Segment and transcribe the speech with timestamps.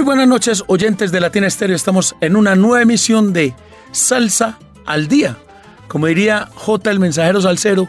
[0.00, 1.76] Muy buenas noches, oyentes de Latina Estéreo.
[1.76, 3.54] Estamos en una nueva emisión de
[3.92, 5.36] Salsa al Día.
[5.88, 7.86] Como diría J, el mensajero salsero,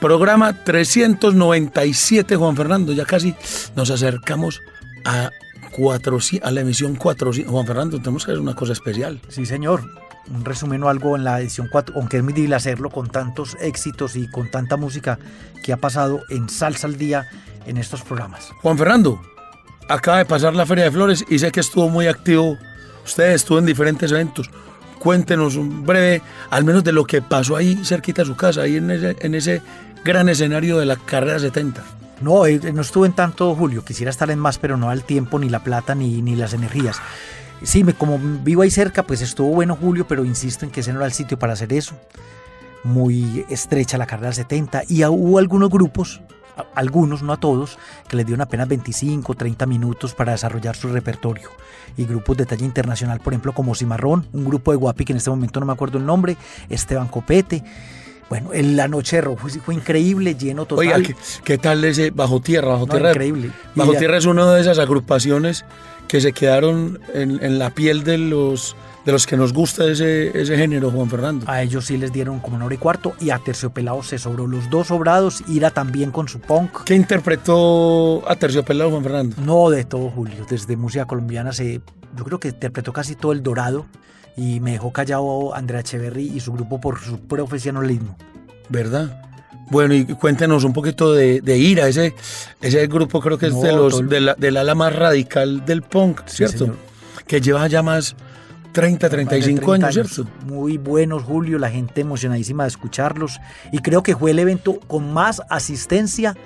[0.00, 2.92] programa 397, Juan Fernando.
[2.92, 3.36] Ya casi
[3.76, 4.62] nos acercamos
[5.04, 5.30] a,
[5.70, 7.52] cuatro, a la emisión 400.
[7.52, 9.20] Juan Fernando, tenemos que hacer una cosa especial.
[9.28, 9.84] Sí, señor.
[10.34, 13.56] Un resumen o algo en la edición 4, aunque es muy difícil hacerlo con tantos
[13.60, 15.20] éxitos y con tanta música
[15.62, 17.28] que ha pasado en Salsa al Día
[17.64, 18.50] en estos programas.
[18.60, 19.20] Juan Fernando,
[19.88, 22.58] acaba de pasar la Feria de Flores y sé que estuvo muy activo.
[23.04, 24.50] Usted estuvo en diferentes eventos.
[24.98, 28.76] Cuéntenos un breve, al menos de lo que pasó ahí cerquita de su casa, ahí
[28.76, 28.90] en
[29.34, 29.62] ese,
[30.04, 31.84] gran escenario de la carrera 70.
[32.20, 33.84] No, eh, no estuve en tanto, Julio.
[33.84, 37.00] Quisiera estar en más, pero no al tiempo, ni la plata, ni, ni las energías.
[37.62, 40.92] Sí, me, como vivo ahí cerca, pues estuvo bueno, Julio, pero insisto en que ese
[40.92, 41.94] no era el sitio para hacer eso.
[42.82, 46.20] Muy estrecha la carrera 70 y hubo algunos grupos
[46.74, 51.50] algunos, no a todos, que les dieron apenas 25, 30 minutos para desarrollar su repertorio.
[51.96, 55.18] Y grupos de talla internacional, por ejemplo, como Cimarrón, un grupo de Guapi que en
[55.18, 56.36] este momento no me acuerdo el nombre,
[56.68, 57.62] Esteban Copete.
[58.28, 60.86] Bueno, en la noche de rojo fue increíble, lleno total.
[60.86, 62.68] Oiga, ¿qué, tal ese Bajo Tierra?
[62.68, 63.50] Bajo No, Tierra, increíble.
[63.74, 65.64] Bajo Tierra es una de esas agrupaciones
[66.08, 70.38] que se quedaron en, en la piel de los, de los que nos gusta ese,
[70.40, 71.44] ese género, Juan Fernando.
[71.48, 74.46] A ellos sí les dieron como una hora y cuarto y a Terciopelado se sobró
[74.46, 76.84] los dos sobrados, Ira también con su punk.
[76.84, 79.36] ¿Qué interpretó a Terciopelado, Juan Fernando?
[79.44, 80.46] No de todo, Julio.
[80.48, 81.80] Desde música colombiana se,
[82.16, 83.86] yo creo que interpretó casi todo el dorado
[84.36, 88.16] y me dejó callado Andrea Echeverry y su grupo por su profesionalismo.
[88.70, 89.20] ¿Verdad?
[89.70, 92.14] Bueno, y cuéntenos un poquito de, de Ira, ese,
[92.60, 95.64] ese grupo creo que es No, de los, el- de la- del ala más radical
[95.66, 96.74] del punk, ¿cierto?
[97.26, 98.14] que lleva ya más
[98.74, 100.30] 30, 35 Más de años, 30 ¿cierto?
[100.46, 103.40] Muy buenos, Julio, la gente emocionadísima de escucharlos.
[103.72, 106.36] Y creo que fue el evento con más asistencia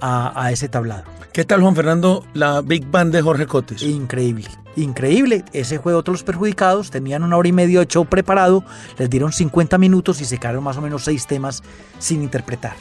[0.00, 1.04] a, a ese tablado.
[1.32, 3.82] ¿Qué tal, Juan Fernando, la Big Band de Jorge Cotes?
[3.82, 5.44] Increíble, increíble.
[5.52, 6.92] Ese fue otro de los perjudicados.
[6.92, 8.64] Tenían una hora y media de show preparado,
[8.96, 11.62] les dieron 50 minutos y se quedaron más o menos seis temas
[11.98, 12.76] sin interpretar.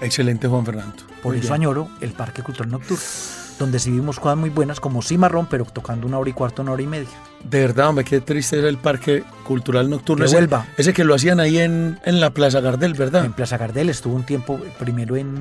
[0.00, 0.96] Excelente, Juan Fernando.
[1.22, 1.60] Por Muy eso bien.
[1.60, 3.02] añoro el Parque Cultural Nocturno,
[3.58, 6.72] donde sí vimos cosas muy buenas como Cimarrón, pero tocando una hora y cuarto, una
[6.72, 7.08] hora y media.
[7.42, 10.24] De verdad, hombre, qué triste era el Parque Cultural Nocturno.
[10.24, 10.48] Ese,
[10.78, 13.24] ese que lo hacían ahí en, en la Plaza Gardel, ¿verdad?
[13.24, 15.36] En Plaza Gardel estuvo un tiempo primero en,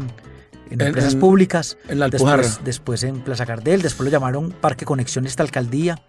[0.70, 2.38] en En- empresas públicas, en la Alpujarra.
[2.44, 6.00] después, después en Plaza Gardel, después lo llamaron Parque Conexión esta alcaldía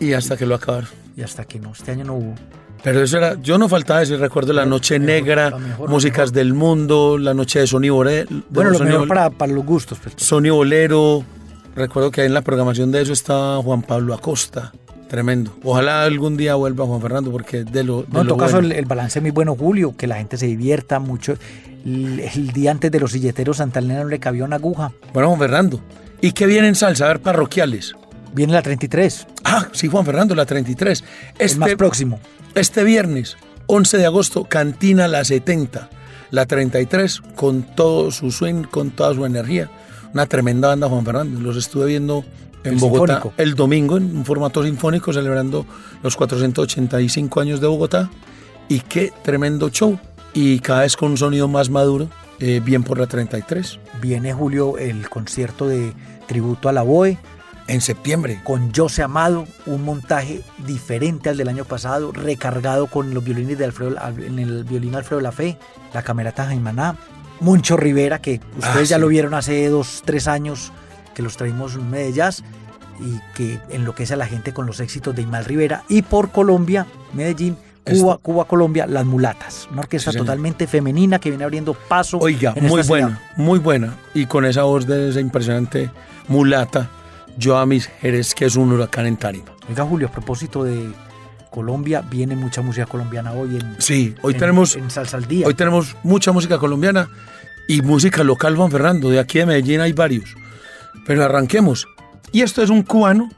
[0.00, 0.88] Y hasta que lo acabaron.
[1.16, 2.34] y hasta que no, este año no hubo.
[2.82, 7.18] Pero eso era, yo no faltaba ese recuerdo, la Noche Negra, mejor, Músicas del Mundo,
[7.18, 8.28] la Noche de Sony Bolero.
[8.50, 9.98] Bueno, lo Sony mejor para, para los gustos.
[9.98, 10.14] Pues.
[10.18, 11.24] Sony Bolero.
[11.76, 14.72] Recuerdo que ahí en la programación de eso está Juan Pablo Acosta.
[15.08, 15.54] Tremendo.
[15.62, 18.02] Ojalá algún día vuelva Juan Fernando porque de lo.
[18.02, 20.36] de No, en todo caso, el, el balance es muy bueno, Julio, que la gente
[20.36, 21.34] se divierta mucho.
[21.84, 24.90] El, el día antes de los silleteros, Santa Elena no le cabía una aguja.
[25.12, 25.80] Bueno, Juan Fernando.
[26.20, 27.04] ¿Y qué viene en salsa?
[27.04, 27.94] A ver, parroquiales.
[28.34, 31.04] Viene la 33, Ah, sí, Juan Fernando, la 33.
[31.38, 32.18] el más Este, próximo.
[32.56, 35.88] este viernes, 11 de agosto, Cantina La 70.
[36.32, 39.70] La 33, con todo su swing, con toda su energía.
[40.14, 41.40] Una tremenda banda, Juan Fernando.
[41.40, 42.24] Los estuve viendo
[42.64, 43.42] en El Bogotá sinfónico.
[43.42, 45.66] el domingo en un formato sinfónico, celebrando
[46.02, 48.10] los 485 años de Bogotá.
[48.68, 49.98] Y qué tremendo show.
[50.34, 52.08] Y cada vez con un sonido más maduro,
[52.40, 53.78] eh, bien por la 33.
[54.00, 55.92] Viene, Julio, el concierto de
[56.26, 57.18] tributo a la BOE
[57.68, 58.40] En septiembre.
[58.44, 63.64] con José Amado, un montaje diferente al del año pasado, recargado con los violines de
[63.64, 65.58] Alfredo, en el violín Alfredo La Fe,
[65.94, 66.96] la camerata Jaimaná,
[67.40, 69.00] Moncho Rivera, que ustedes Ah, ya sí.
[69.00, 70.72] lo vieron hace dos, tres años,
[71.14, 72.42] que los traímos en de jazz
[73.00, 75.82] y que enloquece a la gente con los éxitos de Imal Rivera.
[75.88, 81.28] Y por Colombia, Medellín, Cuba, Cuba, Colombia, Las Mulatas, una orquesta Sí, totalmente femenina que
[81.30, 82.18] viene abriendo paso.
[82.18, 83.22] Oiga, en muy esta buena, ciudad.
[83.36, 83.94] muy buena.
[84.14, 85.90] Y con esa voz de esa impresionante
[86.26, 86.90] mulata,
[87.38, 89.52] yo a mis Jerez, que es un huracán en Tarima.
[89.68, 90.90] Oiga, Julio, a propósito de
[91.60, 95.46] Colombia, viene mucha música colombiana hoy en, Sí, hoy en- tenemos, en Salsa al Día.
[95.46, 97.08] hoy tenemos mucha música colombiana
[97.66, 99.08] y música local, Juan Fernando.
[99.08, 100.34] De aquí de Medellín hay varios.
[101.06, 101.88] Pero arranquemos.
[102.30, 103.30] Y esto es un cubano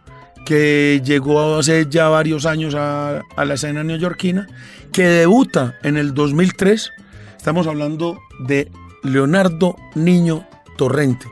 [0.45, 4.49] que llegó hace ya varios años a, a la escena neoyorquina,
[4.93, 6.91] que debuta en el 2003.
[7.37, 8.69] Estamos hablando de
[9.05, 10.45] Leonardo Niño
[10.77, 11.27] Torrente.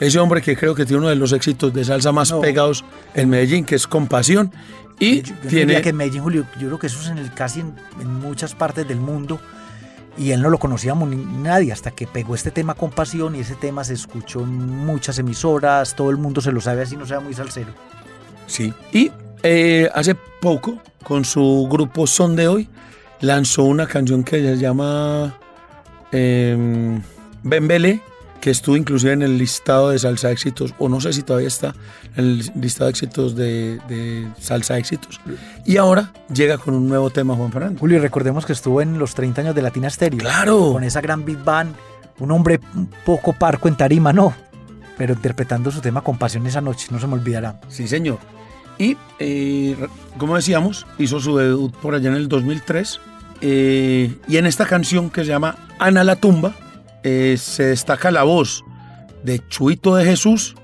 [0.00, 2.84] ese hombre que creo que tiene uno de los éxitos de salsa más pegados
[3.14, 4.50] en Medellín, que es Compasión.
[4.98, 5.66] Y Yo, yo tiene...
[5.66, 8.14] diría que en Medellín, Julio, yo creo que eso es en el, casi en, en
[8.20, 9.40] muchas partes del mundo.
[10.18, 13.40] Y él no lo conocíamos ni nadie hasta que pegó este tema con pasión y
[13.40, 14.54] ese tema se escuchó en
[14.84, 17.72] muchas emisoras, todo el mundo se lo sabe así no sea muy salsero.
[18.46, 18.74] Sí.
[18.92, 19.10] Y
[19.42, 22.68] eh, hace poco, con su grupo Son de Hoy,
[23.20, 25.34] lanzó una canción que se llama
[26.12, 27.00] eh,
[27.42, 28.02] Bembele,
[28.42, 31.74] que estuvo inclusive en el listado de salsa éxitos, o no sé si todavía está
[32.16, 35.20] en el listado de éxitos de, de salsa éxitos.
[35.64, 37.78] Y ahora llega con un nuevo tema, Juan Fernando.
[37.78, 40.18] Julio, recordemos que estuvo en los 30 años de Latina Stereo.
[40.18, 40.72] Claro.
[40.72, 41.72] Con esa gran Big Band,
[42.18, 44.34] un hombre un poco parco en tarima, no,
[44.98, 47.60] pero interpretando su tema con pasión esa noche, no se me olvidará.
[47.68, 48.18] Sí, señor.
[48.76, 49.76] Y, eh,
[50.18, 53.00] como decíamos, hizo su debut por allá en el 2003.
[53.40, 56.54] eh, y en esta canción que se llama Ana la tumba,
[57.02, 58.64] eh, se destaca la voz
[59.22, 60.54] de Chuito de Jesús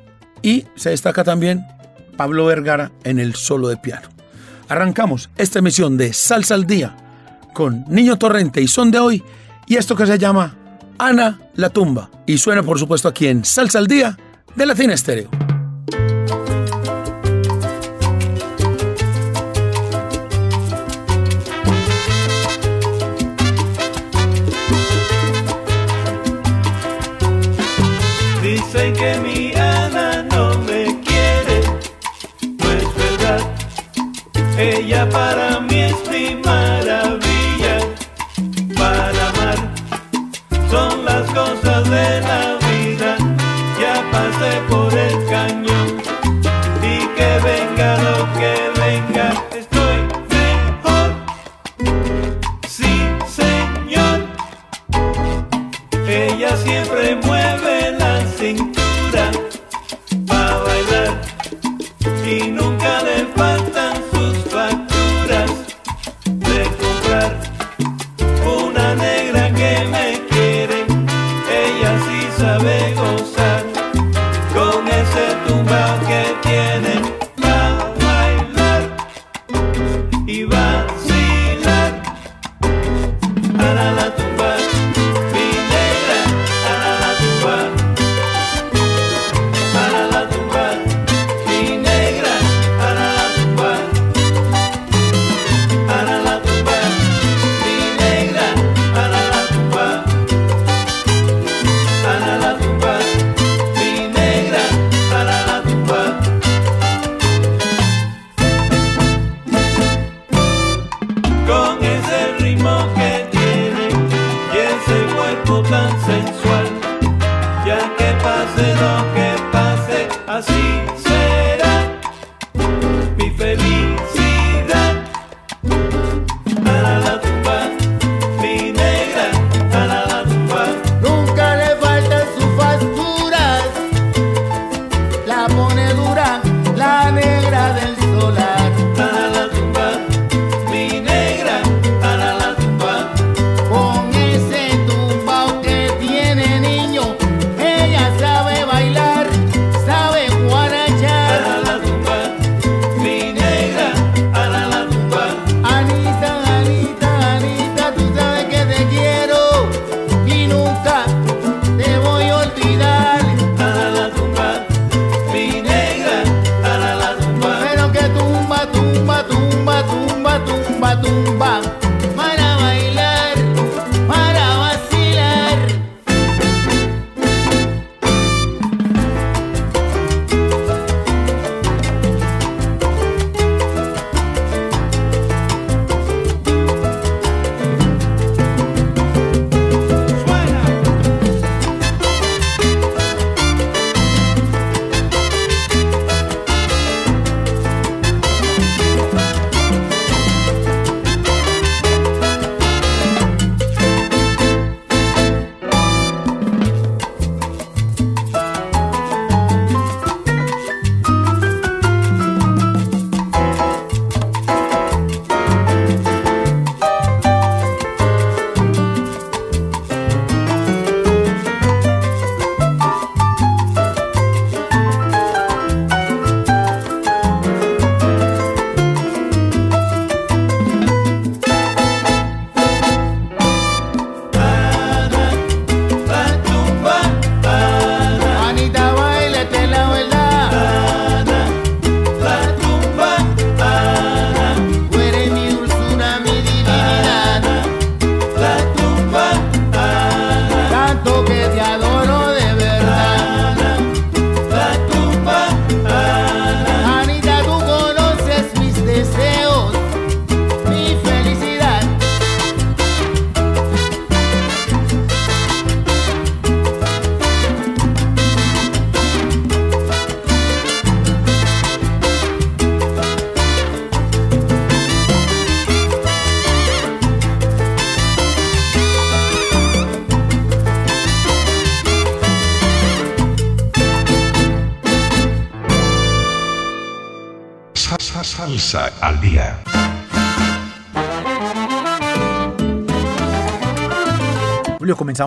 [0.43, 1.67] y se destaca también
[2.17, 4.08] Pablo Vergara en el solo de piano.
[4.69, 6.96] Arrancamos esta emisión de Salsa al Día
[7.55, 9.23] con Niño Torrente y Son de Hoy
[9.67, 10.56] y esto que se llama
[10.99, 12.11] Ana la tumba.
[12.26, 14.17] Y suena por supuesto aquí en Salsa al Día
[14.55, 15.48] de Latina Estéreo.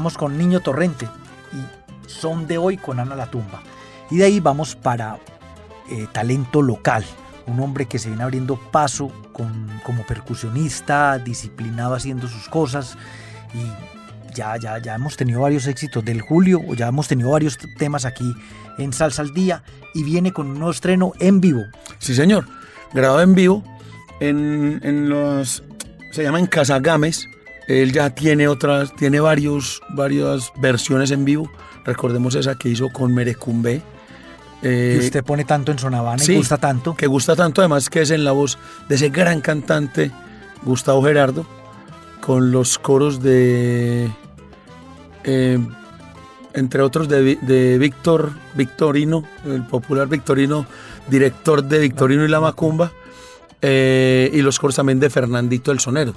[0.09, 1.07] Con Niño Torrente
[1.53, 3.61] y Son de hoy con Ana La Tumba.
[4.09, 5.19] Y de ahí vamos para
[5.89, 7.05] eh, talento local,
[7.45, 12.97] un hombre que se viene abriendo paso con, como percusionista, disciplinado haciendo sus cosas
[13.53, 17.59] y ya, ya, ya hemos tenido varios éxitos del Julio, o ya hemos tenido varios
[17.77, 18.33] temas aquí
[18.79, 21.61] en Salsa al Día y viene con un nuevo estreno en vivo.
[21.99, 22.47] Sí, señor.
[22.91, 23.63] Grabado en vivo
[24.19, 25.63] en, en los.
[26.11, 27.27] Se llama en Casagames.
[27.71, 31.49] Él ya tiene otras, tiene varios, varias versiones en vivo.
[31.85, 33.81] Recordemos esa que hizo con Merecumbe.
[34.61, 36.95] que usted pone tanto en Sonavana sí, y gusta tanto.
[36.95, 38.57] Que gusta tanto, además que es en la voz
[38.89, 40.11] de ese gran cantante
[40.63, 41.45] Gustavo Gerardo,
[42.19, 44.11] con los coros de.
[45.23, 45.59] eh,
[46.53, 50.65] entre otros de, de Víctor Victorino, el popular Victorino,
[51.07, 52.91] director de Victorino y la Macumba,
[53.61, 56.13] eh, y los coros también de Fernandito el Sonero.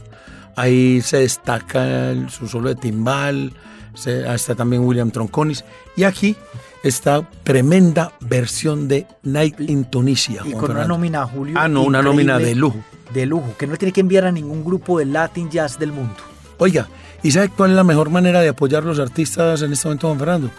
[0.57, 3.53] Ahí se destaca el- su solo de timbal,
[3.95, 5.65] se- está también William Tronconis,
[5.97, 6.37] y aquí
[6.83, 10.43] está tremenda versión de Night in Tunisia.
[10.45, 11.57] Y con una nómina, Julio.
[11.59, 12.79] Ah, no, una nómina de lujo.
[13.13, 16.15] De lujo, que no tiene que enviar a ningún grupo de Latin Jazz del mundo.
[16.59, 16.89] Oiga,
[17.23, 20.07] ¿y sabe cuál es la mejor manera de apoyar a los artistas en este momento,
[20.09, 20.51] Juan Fernando?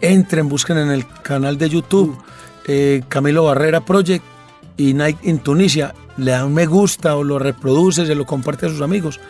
[0.00, 2.16] Entren, busquen en el canal de YouTube
[2.68, 4.24] eh, Camilo Barrera Project
[4.76, 5.94] y Night in Tunisia.
[6.16, 9.20] Le dan me gusta o lo reproduce, se lo comparte a sus amigos.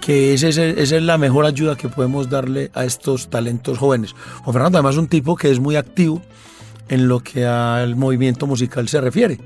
[0.00, 4.14] Que ese, ese- esa es la mejor ayuda que podemos darle a estos talentos jóvenes.
[4.42, 6.22] Juan Fernando, además, es un tipo que es muy activo
[6.88, 9.40] en lo que al movimiento musical se refiere.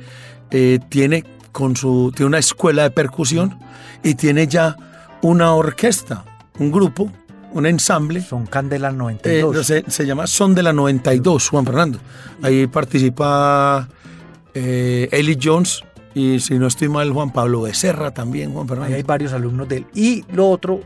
[0.51, 3.57] Eh, tiene, con su, tiene una escuela de percusión
[4.03, 4.77] y tiene ya
[5.23, 6.25] una orquesta,
[6.59, 7.11] un grupo,
[7.53, 8.21] un ensamble.
[8.21, 9.65] Son Candela eh, 92.
[9.67, 11.99] se, se llama Son de la 92, Juan Fernando.
[12.43, 13.89] Ahí participa
[14.55, 15.83] eh, Eli Jones
[16.15, 19.79] y si no estoy mal, Juan Pablo Becerra también, Juan Ahí hay varios alumnos de
[19.79, 19.87] él.
[19.95, 20.81] Y lo otro,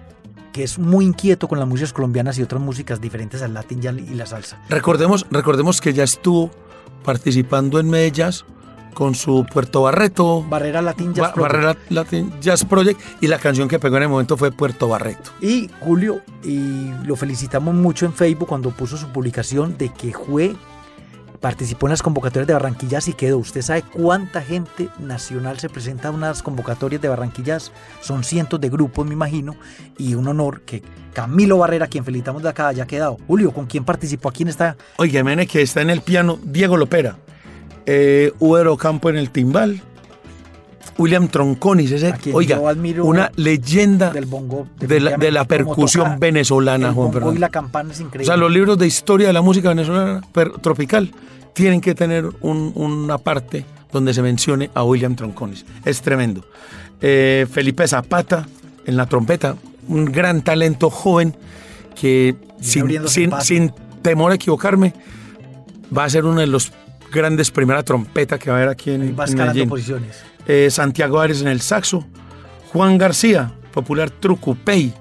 [0.52, 3.96] que es muy inquieto con las músicas colombianas y otras músicas diferentes al Latin Jazz
[3.96, 4.60] y la salsa.
[4.68, 6.50] Recordemos, recordemos que ya estuvo
[7.04, 8.30] participando en Medellín
[8.94, 11.52] con su Puerto Barreto, Barrera Latin Jazz Ba- Project.
[11.52, 15.32] Barrera Latin Jazz Project y la canción que pegó en el momento fue Puerto Barreto.
[15.40, 20.54] Y Julio, y lo felicitamos mucho en Facebook cuando puso su publicación de que fue,
[21.44, 23.36] participó en las convocatorias de Barranquillas y quedó.
[23.36, 27.70] ¿Usted sabe cuánta gente nacional se presenta a unas convocatorias de Barranquillas?
[28.00, 29.54] Son cientos de grupos, me imagino,
[29.98, 30.82] y un honor que
[31.12, 33.18] Camilo Barrera, quien felicitamos de acá, haya quedado.
[33.26, 34.30] Julio, ¿con quién participó?
[34.30, 34.78] ¿A quién está?
[34.96, 37.18] Oye, Mene, que está en el piano Diego Lopera,
[37.84, 38.32] eh,
[38.78, 39.82] Campo en el timbal,
[40.98, 44.66] William Tronconis, ese, A quien oiga, yo admiro una leyenda Del bongo.
[44.78, 47.36] de la, de percusión venezolana, el Juan bongo Fernando.
[47.36, 48.26] y la campana es O increíble.
[48.26, 50.20] sea, los libros de historia de la música venezolana
[50.60, 51.10] tropical
[51.52, 55.64] tienen que tener un- una parte donde se mencione a William Tronconis.
[55.84, 56.44] Es tremendo.
[57.00, 58.46] Eh, Felipe Zapata
[58.86, 59.56] en la trompeta,
[59.88, 61.34] un gran talento joven
[62.00, 63.72] que sin,
[64.02, 64.92] temor a equivocarme
[65.96, 66.72] va a ser uno de los
[67.12, 69.68] grandes primera trompeta que va a haber aquí en, Ahí va en escalando Medellín.
[69.68, 70.16] posiciones.
[70.46, 72.06] Eh, Santiago Ares en el saxo,
[72.72, 74.92] Juan García, popular Trucupey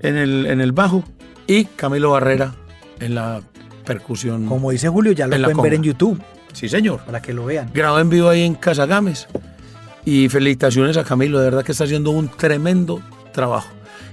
[0.00, 1.04] en el, en el bajo
[1.46, 2.54] y Camilo Barrera
[3.00, 3.40] en la
[3.84, 4.46] percusión.
[4.46, 6.20] Como dice Julio, ya lo pueden ver en YouTube
[6.52, 7.00] Sí, señor.
[7.00, 7.70] para que lo vean.
[7.72, 9.28] Grabado en vivo ahí en Casagames.
[10.04, 13.00] Y felicitaciones a Camilo, de verdad que está haciendo un tremendo
[13.32, 13.68] trabajo.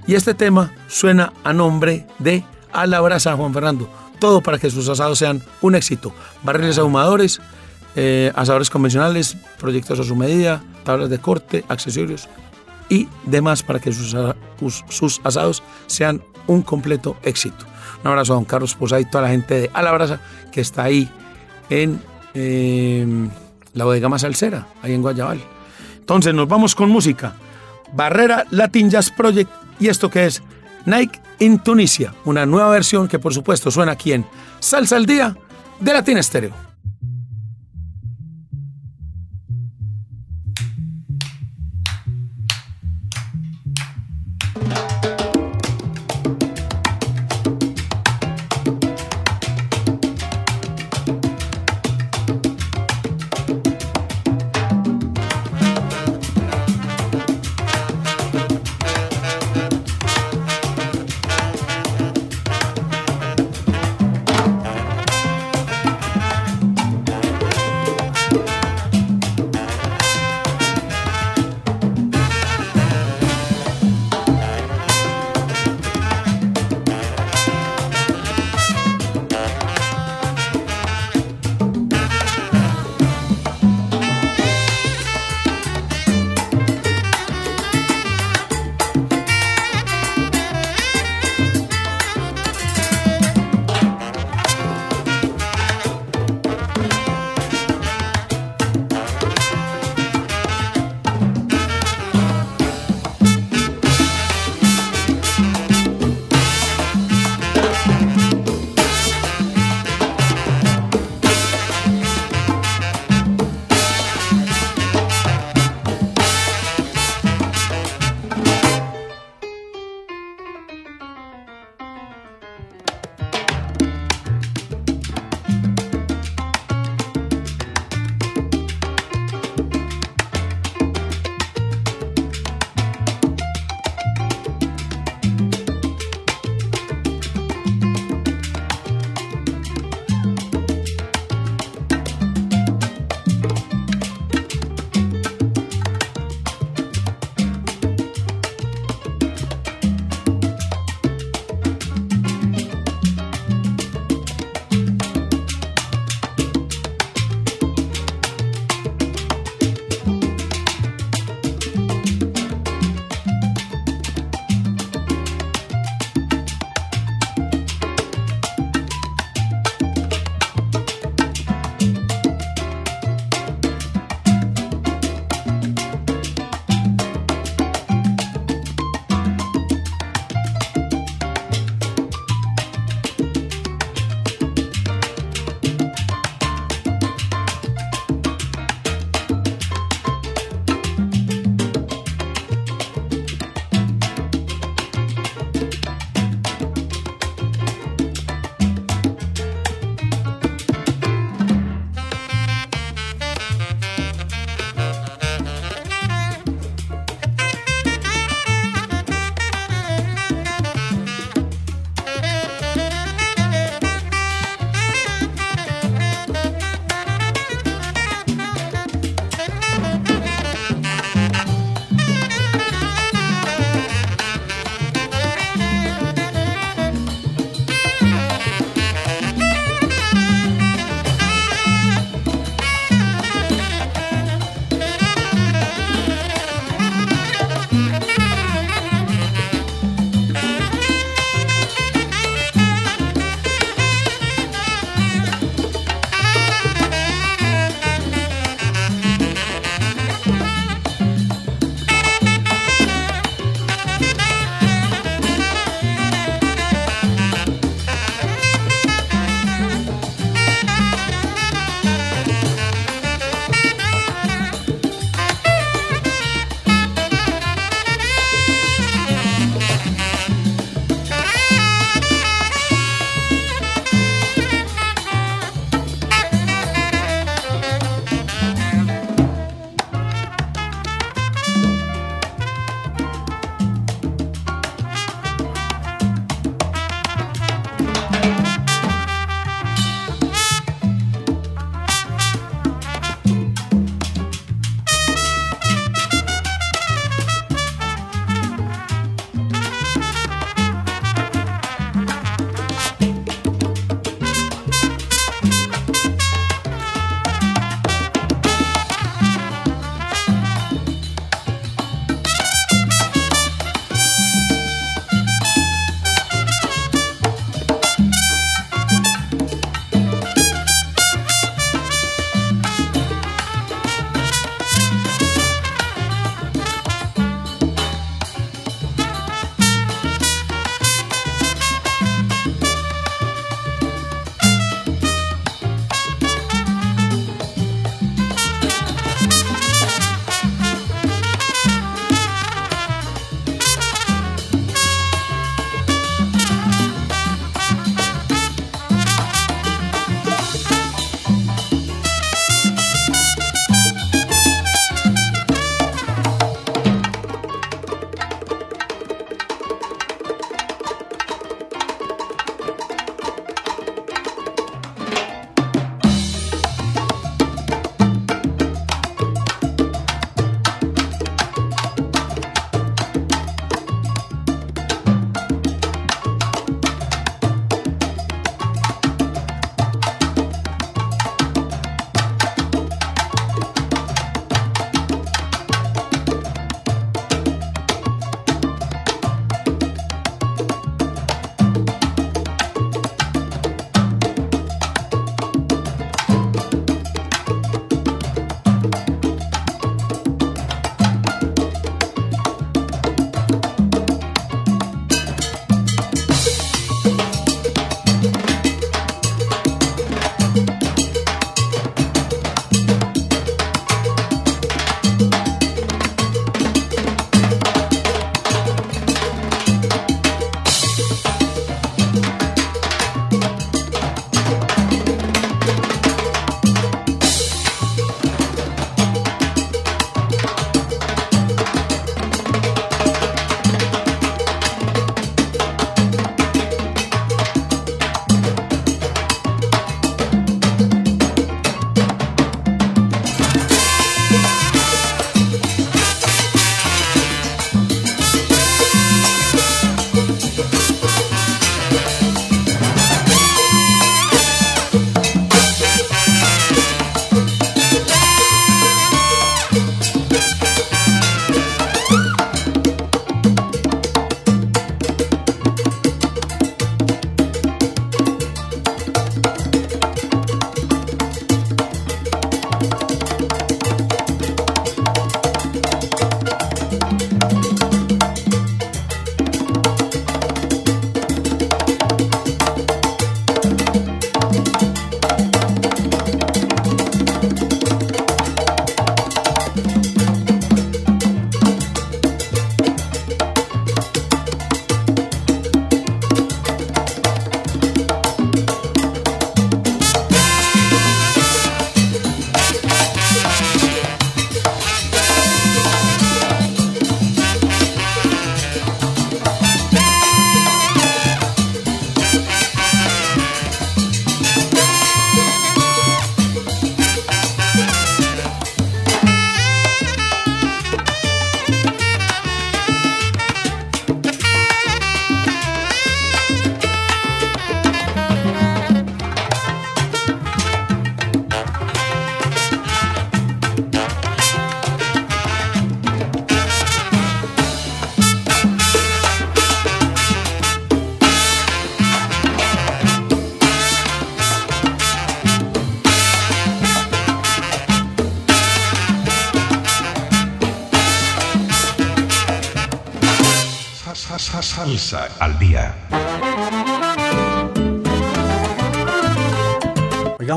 [0.06, 3.88] Y este tema suena a nombre de A la Brasa, Juan Fernando.
[4.18, 6.12] Todo para que sus asados sean un éxito.
[6.42, 7.40] Barriles ahumadores,
[7.96, 12.28] eh, asadores convencionales, proyectos a su medida, tablas de corte, accesorios
[12.88, 14.14] y demás para que sus,
[14.88, 17.64] sus asados sean un completo éxito.
[18.02, 20.20] Un abrazo a don Carlos Posada y toda la gente de A la Brasa
[20.52, 21.08] que está ahí
[21.70, 22.00] en
[22.34, 23.28] eh,
[23.72, 25.40] la bodega más salsera, ahí en Guayabal.
[25.98, 27.34] Entonces nos vamos con música.
[27.92, 29.50] Barrera Latin Jazz Project
[29.80, 30.42] y esto que es
[30.84, 34.26] Nike in Tunisia, una nueva versión que por supuesto suena aquí en
[34.60, 35.36] Salsa al Día
[35.80, 36.52] de Latin Estéreo.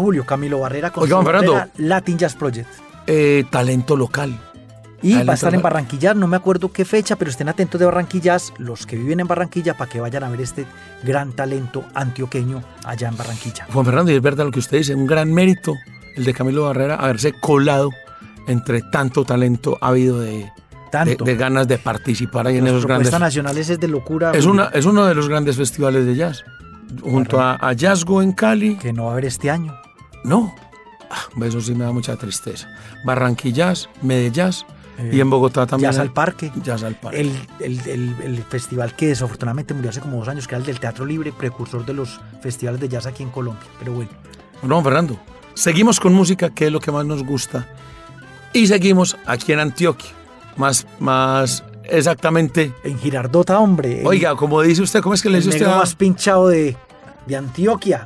[0.10, 2.68] Julio, Camilo Barrera con Oiga, su bandera Latin Jazz Project.
[3.06, 4.36] Eh, talento local.
[5.04, 5.62] Y va a estar en.
[5.62, 9.28] Barranquilla, no me acuerdo qué fecha, pero estén atentos de Barranquillas, los que viven en
[9.28, 10.66] Barranquilla, para que vayan a ver este
[11.04, 13.68] gran talento antioqueño allá en Barranquilla.
[13.72, 15.76] Juan Fernando, y es verdad lo que usted dice, un gran mérito
[16.16, 17.92] el de Camilo Barrera haberse colado
[18.48, 20.52] entre tanto talento ha habido de,
[20.90, 21.24] Tanto.
[21.24, 23.12] de ganas de participar ahí en esos grandes.
[23.12, 24.32] nacionales es de locura.
[24.32, 26.44] Es, una, es uno de los grandes festivales de jazz.
[27.04, 28.76] Junto a, a Jazzgo en Cali.
[28.78, 29.80] Que no va a haber este año.
[30.24, 30.54] No.
[31.10, 32.68] Ah, eso sí me da mucha tristeza.
[33.04, 34.52] Barranquillas, Medellín
[35.00, 35.92] Eh, y en Bogotá también.
[35.92, 36.52] Jazz al Parque.
[36.62, 37.22] Jazz al Parque.
[37.22, 40.66] El, el- el- el festival que desafortunadamente murió hace como dos años, que era el
[40.66, 43.64] del Teatro Libre, precursor de los festivales de jazz aquí en Colombia.
[43.80, 44.10] Pero bueno,
[44.62, 45.18] No, Fernando.
[45.54, 47.66] Seguimos con música, que es lo que más nos gusta.
[48.52, 50.12] Y seguimos aquí en Antioquia.
[50.58, 52.74] Más, más exactamente.
[52.84, 54.02] en Girardota, hombre.
[54.02, 55.72] el- Oiga, como dice usted, ¿cómo es que le el dice usted?
[55.72, 56.76] a- más pinchado de,
[57.26, 58.06] de Antioquia.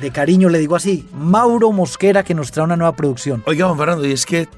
[0.00, 3.42] De cariño le digo así, Mauro Mosquera que nos trae una nueva producción.
[3.46, 4.48] Oiga, Juan Fernando, y es que.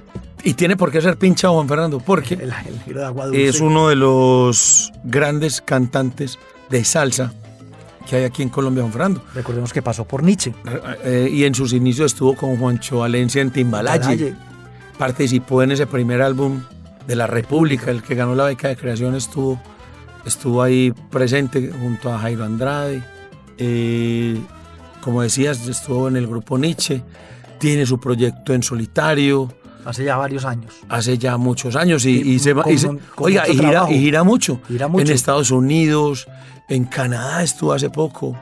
[0.43, 2.53] Y tiene por qué ser pinchado, Juan Fernando, porque El,
[2.87, 3.47] el de agua dulce.
[3.47, 6.39] es uno de los grandes cantantes
[6.71, 7.33] de salsa
[8.09, 9.23] que hay aquí en Colombia, Juan Fernando.
[9.35, 10.55] Recordemos que pasó por Nietzsche.
[11.05, 13.51] Eh, y en sus inicios estuvo con Juancho Valencia en.
[13.51, 14.35] Timbalaye.
[14.97, 16.63] Participó en ese primer álbum
[17.07, 19.61] de La República, el que ganó la beca de creación estuvo,
[20.25, 23.03] estuvo ahí presente junto a Jairo Andrade.
[23.59, 24.41] Eh,
[25.07, 27.01] como decías, estuvo en el grupo Nietzsche.
[27.61, 29.49] Tiene su proyecto en solitario
[29.85, 30.73] Hace ya varios años.
[30.89, 33.53] hace ya muchos años y, Y y se va- con- y se- con oiga, y
[33.57, 34.61] gira, y gira mucho.
[34.67, 35.05] Gira mucho.
[35.07, 36.27] En Estados Unidos,
[36.69, 38.37] en Canadá estuvo hace poco.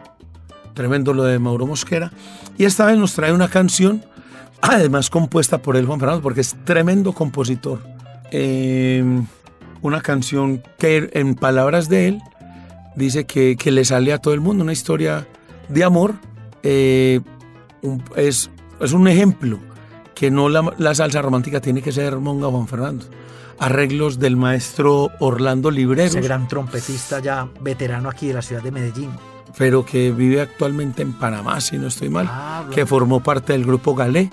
[0.72, 2.10] Tremendo lo de Mauro Mosquera.
[2.56, 4.02] Y esta vez nos trae una canción,
[4.62, 7.80] además compuesta por él, Juan Fernando, porque es tremendo compositor.
[8.30, 9.04] Eh,
[9.82, 12.22] una canción que en palabras de él
[12.96, 15.28] dice que, que le sale a todo el mundo, una historia
[15.68, 16.14] de amor.
[16.64, 17.20] Eh,
[17.82, 18.50] un- es,
[18.80, 19.58] es un ejemplo
[20.14, 23.04] que no la, la salsa romántica tiene que ser monga Juan Fernando.
[23.58, 28.72] Arreglos del maestro Orlando Libreros, Ese gran trompetista ya veterano aquí de la ciudad de
[28.72, 29.10] Medellín.
[29.56, 33.64] pero que vive actualmente en Panamá, si no estoy mal, Ah, que formó parte del
[33.64, 34.30] grupo Galé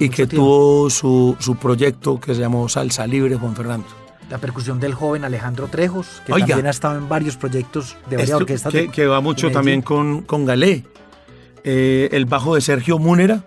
[0.00, 0.36] y Mucho que tiempo.
[0.36, 3.86] tuvo su, su proyecto que se llamó Salsa Libre Juan Fernando.
[4.28, 6.46] La percusión del joven Alejandro Trejos, que Oiga.
[6.48, 8.72] también ha estado en varios proyectos de varias orquestas.
[8.72, 10.84] que, de- que va mucho también con, con Galé.
[11.64, 13.44] Eh, el bajo de Sergio Múnera,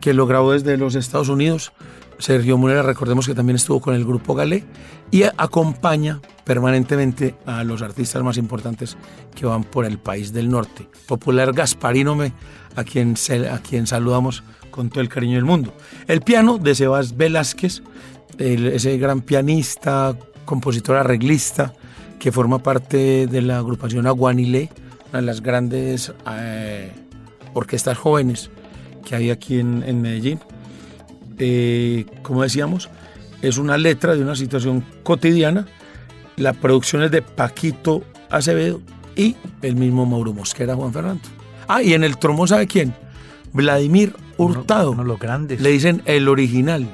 [0.00, 1.72] que lo grabó desde los Estados Unidos.
[2.18, 4.64] Sergio Múnera, recordemos que también estuvo con el grupo Galé
[5.10, 8.96] y acompaña permanentemente a los artistas más importantes
[9.34, 10.88] que van por el país del norte.
[11.06, 12.32] Popular Gasparino, me-
[12.76, 13.14] a quien,
[13.50, 15.72] a quien saludamos con todo el cariño del mundo.
[16.06, 17.82] El piano de Sebas Velázquez,
[18.38, 21.72] el- ese gran pianista, compositor arreglista,
[22.18, 24.70] que forma parte de la agrupación Aguanile,
[25.10, 26.92] una de las grandes eh,
[27.54, 28.50] orquestas jóvenes
[29.04, 30.40] que hay aquí en, en Medellín.
[31.38, 32.90] Eh, como decíamos,
[33.42, 35.66] es una letra de una situación cotidiana.
[36.36, 38.80] La producción es de Paquito Acevedo
[39.16, 41.22] y el mismo Mauro Mosquera, Juan Fernando.
[41.66, 42.94] Ah, y en el trombón, ¿sabe quién?
[43.52, 44.92] Vladimir Hurtado.
[44.92, 45.60] Uno los grandes.
[45.60, 46.86] Le dicen el original.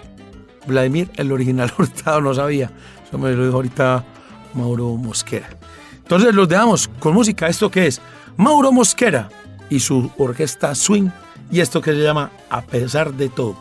[0.66, 2.70] Vladimir, el original Hurtado, no sabía.
[3.06, 4.04] Eso me lo dijo ahorita
[4.54, 5.48] Mauro Mosquera.
[5.96, 7.48] Entonces los dejamos con música.
[7.48, 8.00] ¿Esto qué es?
[8.36, 9.28] Mauro Mosquera
[9.70, 11.11] y su orquesta Swing.
[11.50, 13.57] Y esto que se llama A pesar de todo.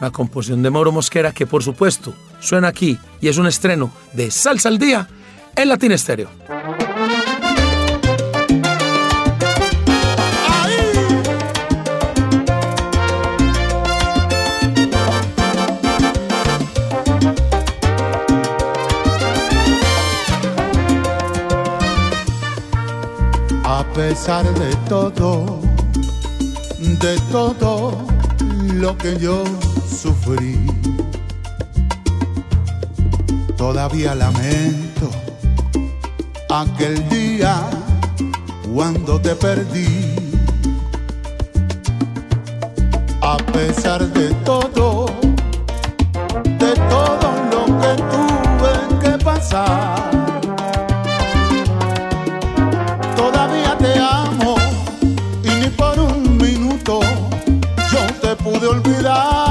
[0.00, 4.30] Una composición de Mauro Mosquera que por supuesto suena aquí y es un estreno de
[4.30, 5.08] Salsa al Día
[5.56, 6.28] en Latin Estéreo.
[23.98, 25.58] Pesar de todo,
[26.78, 27.98] de todo
[28.74, 29.42] lo que yo
[29.90, 30.56] sufrí,
[33.56, 35.10] todavía lamento
[36.48, 37.68] aquel día
[38.72, 40.14] cuando te perdí.
[43.20, 45.06] A pesar de todo,
[46.60, 47.27] de todo
[58.68, 59.47] olvidar.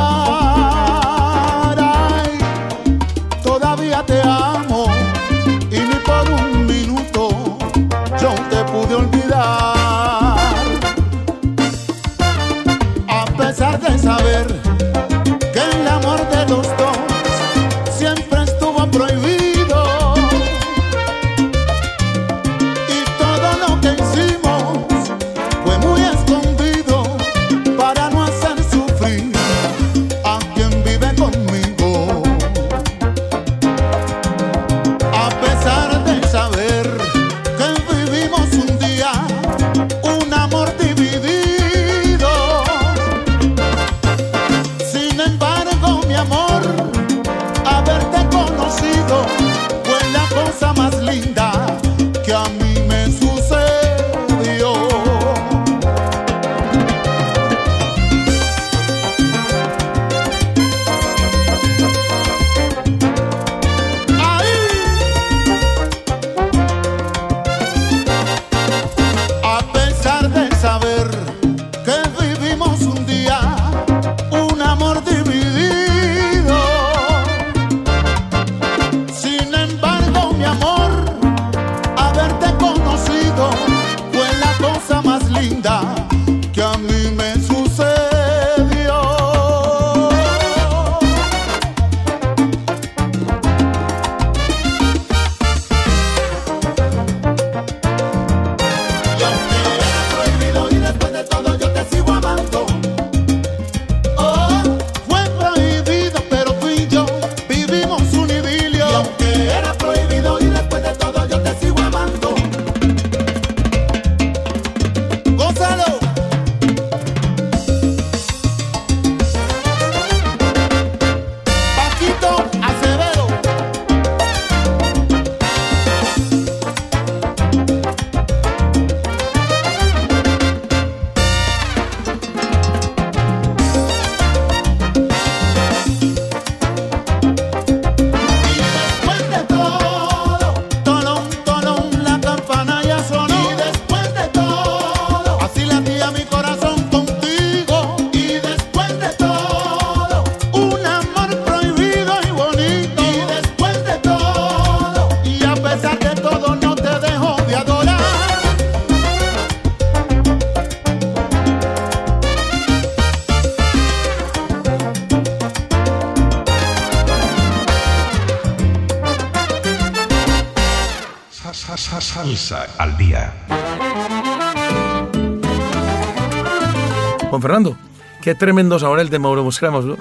[178.27, 179.71] Qué tremendo sabor el de Mauro Mosquera.
[179.71, 179.95] Mauro,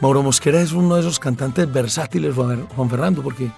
[0.00, 3.50] Mauro Mosquera es uno de esos cantantes versátiles, Juan, Juan Fernando, porque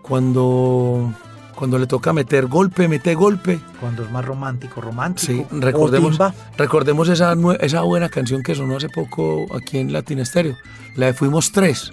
[0.00, 1.12] cuando,
[1.56, 3.58] cuando le toca meter golpe, mete golpe.
[3.80, 5.32] Cuando es más romántico, romántico.
[5.32, 6.16] Sí, recordemos,
[6.56, 10.54] recordemos esa, esa buena canción que sonó hace poco aquí en Latin Stereo,
[10.94, 11.92] la de Fuimos Tres,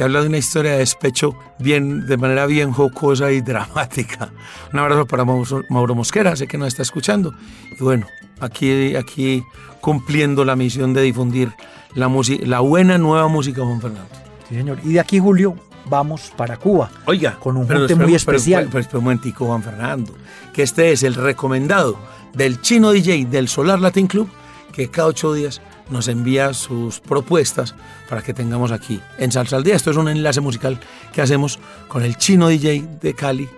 [0.00, 4.32] que habla de una historia de despecho bien, de manera bien jocosa y dramática.
[4.72, 7.34] Un abrazo para Mauro, Mosquera, sé que nos está escuchando.
[7.78, 8.06] Y bueno,
[8.40, 9.44] aquí, aquí
[9.82, 11.52] cumpliendo la misión de difundir
[11.94, 14.08] la, música, la buena nueva música, Juan Fernando.
[14.48, 14.78] Sí, señor.
[14.84, 16.90] Y de aquí, Julio, vamos para Cuba.
[17.04, 18.70] Oiga, Con un pero junte muy pero- especial.
[18.72, 20.14] Pero, un momentico, Juan Fernando,
[20.54, 21.98] que este es el recomendado
[22.32, 24.30] del chino DJ del Solar Latin Club,
[24.72, 25.60] que cada ocho días
[25.90, 27.74] nos envía sus propuestas
[28.08, 29.76] para que tengamos aquí en Salsa al Día.
[29.76, 30.78] Esto es un enlace musical
[31.12, 33.48] que hacemos con el chino DJ de Cali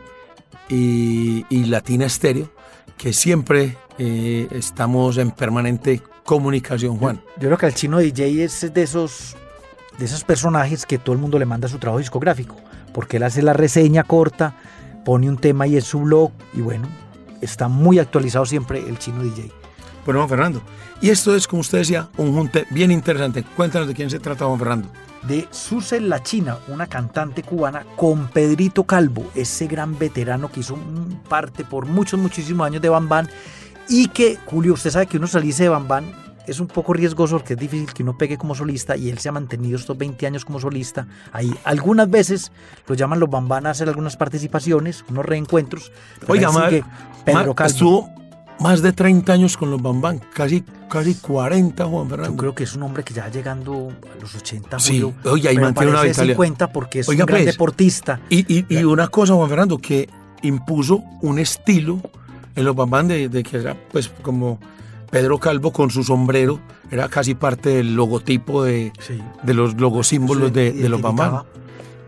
[0.68, 2.51] y, y Latina Estéreo,
[2.97, 7.21] que siempre eh, estamos en permanente comunicación, Juan.
[7.37, 9.37] Yo creo que el chino DJ es de esos,
[9.99, 12.57] de esos personajes que todo el mundo le manda su trabajo discográfico,
[12.95, 14.57] porque él hace la reseña corta,
[15.05, 16.88] pone un tema y en su blog, y bueno,
[17.40, 19.62] está muy actualizado siempre el chino DJ.
[20.05, 20.62] Bueno, Juan Fernando,
[21.01, 23.45] y esto es, como usted decía, un junte bien interesante.
[23.57, 24.88] Cuéntanos de quién se trata, Juan Fernando.
[25.23, 30.77] De Susel La China, una cantante cubana, con Pedrito Calvo, ese gran veterano que hizo
[31.29, 33.29] parte por muchos, muchísimos años de Bambán,
[33.88, 36.12] y que, Julio, usted sabe que uno salirse de Bambán
[36.49, 39.29] es un poco riesgoso porque es difícil que uno pegue como solista y él se
[39.29, 41.07] ha mantenido estos 20 años como solista.
[41.33, 42.51] Ahí algunas veces
[42.88, 45.93] lo llaman los Bambán a hacer algunas participaciones, unos reencuentros.
[46.19, 46.85] pero Oiga, ahí ma- sigue
[47.25, 47.71] Pedro Calvo.
[47.71, 48.11] estuvo
[48.62, 52.37] más de 30 años con los Bambán, casi, casi 40, Juan Yo Fernando.
[52.37, 55.55] creo que es un hombre que ya llegando a los 80, Sí, Julio, oye, ahí
[55.57, 56.35] pero mantiene una vitalidad.
[56.35, 58.20] 50 porque es Oiga, un gran pues, deportista.
[58.29, 60.09] Y, y- y una cosa, Juan Fernando, que
[60.42, 62.01] impuso un estilo
[62.57, 64.59] en los Bambán de, de que era pues como
[65.11, 66.59] Pedro Calvo con su sombrero,
[66.90, 69.18] era casi parte del logotipo de, Sí.
[69.42, 71.42] de los logosímbolos de, de los Bambán.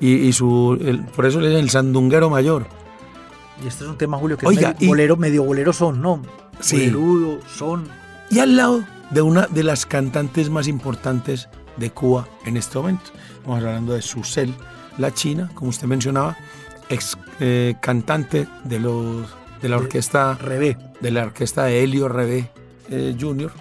[0.01, 2.67] Y, y su, el- por eso le dicen el sandunguero mayor.
[3.63, 6.01] Y este es un tema, Julio, que Oiga, es medio y- bolero, medio bolero son,
[6.01, 6.23] ¿no?
[6.61, 6.77] Sí.
[6.91, 7.87] Bolerudo, son.
[8.31, 13.05] Y al lado de una de las cantantes más importantes de Cuba en este momento.
[13.37, 14.55] Estamos hablando de Susel,
[14.99, 16.37] la china, como usted mencionaba,
[16.89, 19.27] ex eh, cantante de, los,
[19.61, 20.77] de la orquesta Revés.
[21.01, 22.51] de la orquesta de Helio Rebé
[22.91, 23.53] eh, Jr.,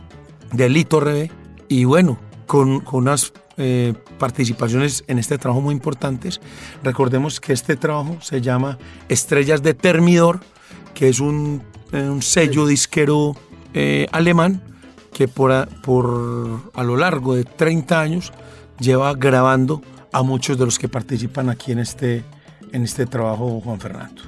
[0.52, 1.32] de Lito Rebé,
[1.68, 6.42] y bueno, con, con unas eh, participaciones en este trabajo muy importantes.
[6.84, 8.78] Recordemos que este trabajo se llama
[9.10, 10.40] Estrellas de Termidor,
[10.94, 11.62] que es un,
[11.92, 13.36] eh, un sello disquero
[13.74, 14.62] eh, alemán
[15.14, 18.34] que por a, por a lo largo de 30 años
[18.80, 22.24] lleva grabando a muchos de los que participan aquí en este,
[22.72, 24.22] en este trabajo, Juan Fernando.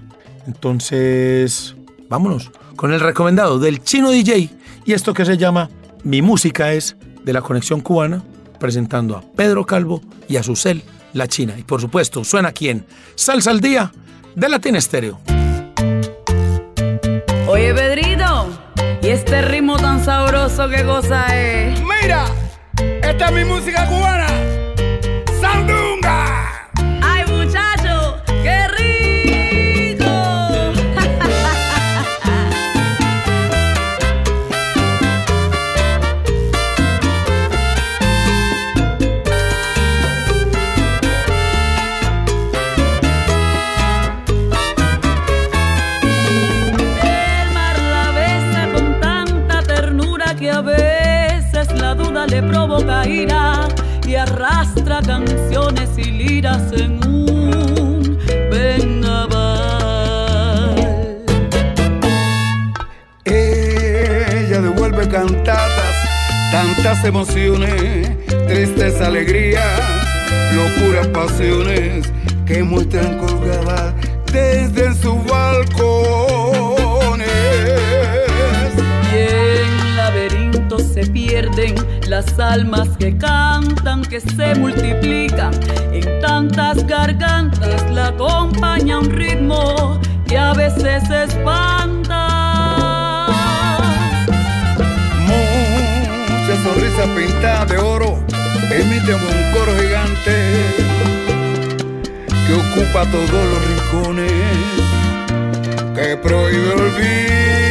[0.48, 1.76] Entonces,
[2.10, 4.50] vámonos con el recomendado del chino DJ
[4.86, 5.69] y esto que se llama
[6.04, 8.23] Mi música es de la conexión cubana,
[8.60, 10.83] presentando a Pedro Calvo y a Susel
[11.13, 11.56] La China.
[11.58, 12.85] Y por supuesto, suena aquí en
[13.15, 13.91] Salsa al Día
[14.35, 15.19] de Latina Estéreo.
[17.47, 18.49] Oye, Pedrito,
[19.01, 21.79] y este ritmo tan sabroso que cosa es.
[21.81, 22.25] Mira,
[23.01, 24.27] esta es mi música cubana.
[53.08, 58.17] Y arrastra canciones y liras en un
[58.49, 59.56] vendaval.
[63.25, 65.95] Ella devuelve cantatas,
[66.51, 68.10] tantas emociones,
[68.47, 69.63] tristes alegrías,
[70.56, 72.12] locuras, pasiones
[72.47, 73.93] que muestran colgadas
[74.31, 76.15] desde sus balcones.
[82.08, 85.52] Las almas que cantan, que se multiplican
[85.92, 87.92] en tantas gargantas.
[87.92, 92.27] La acompaña un ritmo que a veces espanta.
[95.27, 98.17] Mucha sonrisa pintada de oro
[98.71, 100.73] emite un coro gigante
[102.48, 104.31] que ocupa todos los rincones
[105.96, 107.65] que prohíbe olvidar.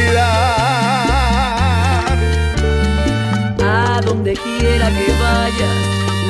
[4.35, 5.77] Quiera que vayas,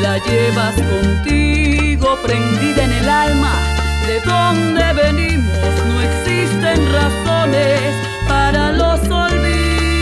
[0.02, 3.54] la llevas contigo, prendida en el alma.
[4.08, 7.82] De donde venimos no existen razones
[8.28, 9.95] para los olvidos,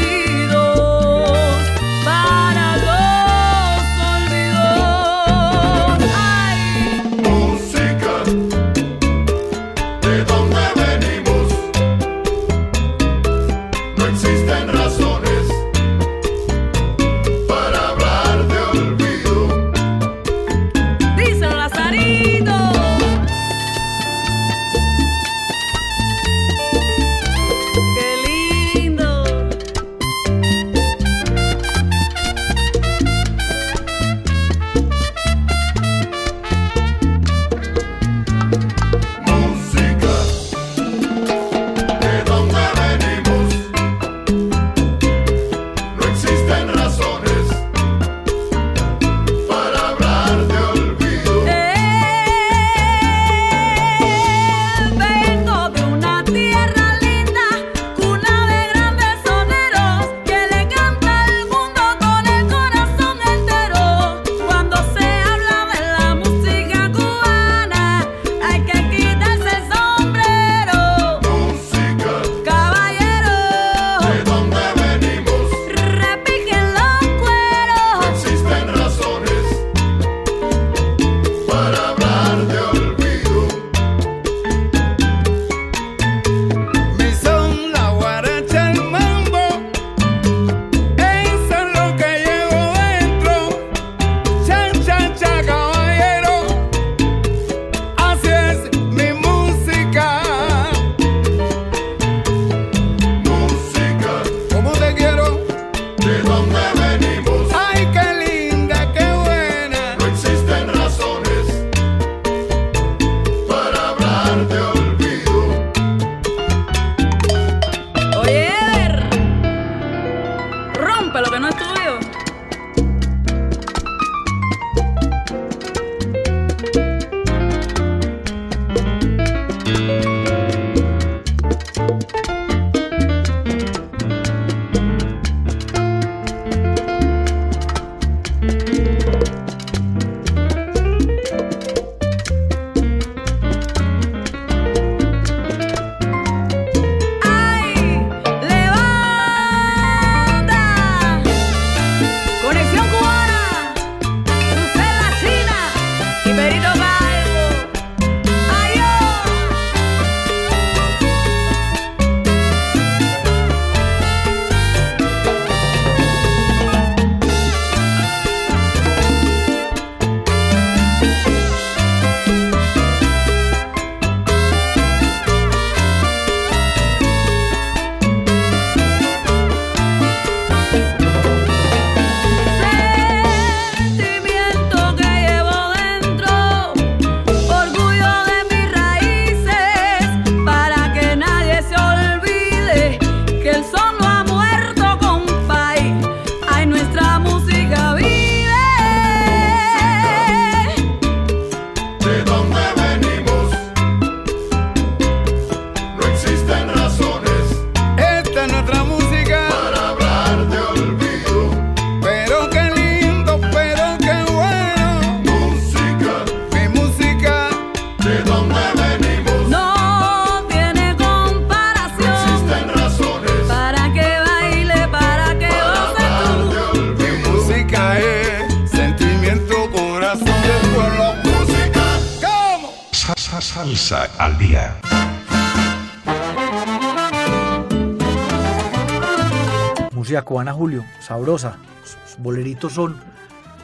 [241.23, 241.57] sabrosa.
[241.85, 242.97] Sus boleritos son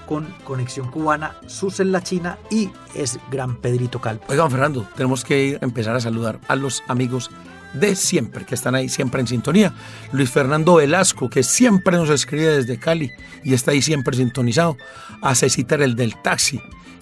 [0.07, 4.23] con conexión cubana, sus en la China y es Gran Pedrito Calvo.
[4.27, 7.29] Oigan, Fernando, tenemos que empezar a saludar a los amigos
[7.73, 9.73] de siempre, que están ahí siempre en sintonía.
[10.11, 13.11] Luis Fernando Velasco, que siempre nos escribe desde Cali
[13.43, 14.77] y está ahí siempre sintonizado.
[15.21, 16.59] A Cecita el del taxi.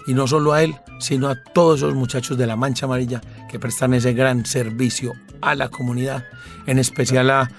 [0.08, 3.60] Y no solo a él, sino a todos esos muchachos de la Mancha Amarilla que
[3.60, 6.26] prestan ese gran servicio a la comunidad.
[6.66, 7.50] En especial a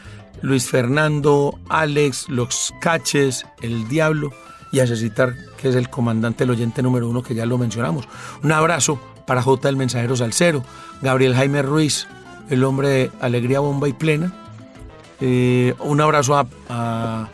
[0.42, 4.32] Luis Fernando, Alex, Los Caches, El Diablo
[4.72, 8.08] y a Cecitar, que es el comandante, el oyente número uno que ya lo mencionamos.
[8.42, 9.68] Un abrazo para J.
[9.68, 10.62] el Mensajero Salcero,
[11.02, 12.06] Gabriel Jaime Ruiz,
[12.50, 14.32] el hombre de Alegría Bomba y Plena.
[15.20, 17.28] Eh, un abrazo a-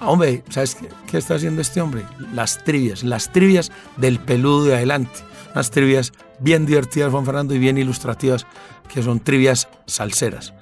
[0.00, 2.02] Hombre, ¿sabes qué, qué está haciendo este hombre?
[2.34, 5.20] Las trivias, las trivias del peludo de adelante.
[5.54, 8.44] Unas trivias bien divertidas, Juan Fernando, y bien ilustrativas,
[8.92, 10.54] que son trivias salseras.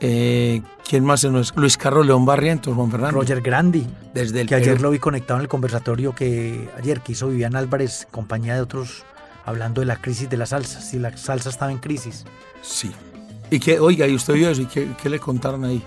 [0.00, 1.54] Eh, ¿Quién más se nos?
[1.56, 3.20] Luis Carlos León Barrientos, Juan Fernando.
[3.20, 7.12] Roger Grandi, Desde el que ayer lo vi conectado en el conversatorio que ayer que
[7.12, 9.04] hizo Vivian Álvarez, compañía de otros,
[9.44, 12.24] hablando de la crisis de la salsa, si la salsa estaba en crisis.
[12.62, 12.92] Sí.
[13.50, 15.82] Y que, oiga, y usted vio eso, ¿y qué, qué le contaron ahí?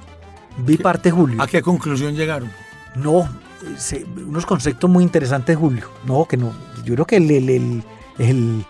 [0.58, 1.42] Vi parte, Julio.
[1.42, 2.52] ¿A qué conclusión llegaron?
[2.96, 3.30] No,
[3.78, 5.88] se- unos conceptos muy interesantes, Julio.
[6.06, 6.52] No, que no.
[6.84, 7.84] Yo creo que el, el- el-
[8.20, 8.66] el-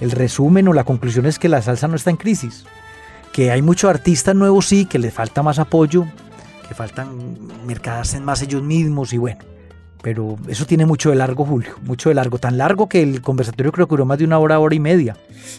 [0.00, 2.64] el resumen o la conclusión es que la salsa no está en crisis.
[3.32, 6.04] Que hay muchos artistas nuevos, sí, que les falta más apoyo,
[6.68, 9.38] que faltan mercadarse más ellos mismos y bueno.
[10.02, 11.76] Pero eso tiene mucho de largo, Julio.
[11.82, 12.36] Mucho de largo.
[12.38, 15.16] Tan largo que el conversatorio creo que duró más de una hora, hora y media.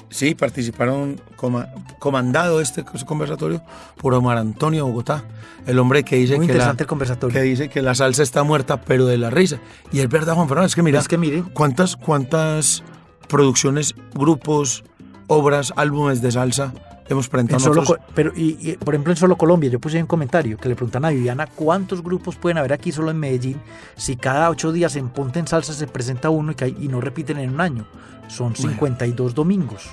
[0.10, 3.62] Sí, participaron coma- comandado este conversatorio
[3.98, 5.24] por Omar Antonio Bogotá,
[5.66, 7.34] el hombre que dice Muy que la, el conversatorio.
[7.34, 9.60] que dice que la salsa está muerta, pero de la risa.
[9.94, 11.44] Y es verdad, Juan Fernando, es que mira, Es que mire.
[11.54, 12.84] cuántas cuántas
[13.30, 14.84] producciones, grupos,
[15.28, 16.74] obras, álbumes de salsa
[17.10, 17.30] hemos
[17.60, 17.84] solo,
[18.16, 21.06] pero y, y, por ejemplo en solo Colombia yo puse un comentario que le preguntan
[21.06, 23.60] a Viviana cuántos grupos pueden haber aquí solo en Medellín
[23.96, 26.88] si cada ocho días en Ponte en Salsa se presenta uno y, que hay- y
[26.88, 27.86] no repiten en un año.
[28.30, 29.90] Son 52 domingos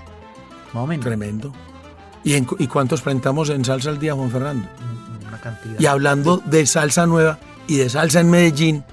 [0.73, 1.05] más o menos.
[1.05, 1.53] Tremendo.
[2.23, 4.69] ¿Y, en ¿Y cuántos presentamos en salsa al día, Juan Fernando?
[5.29, 5.79] una cantidad.
[5.81, 8.85] Y hablando de salsa nueva y de salsa en Medellín,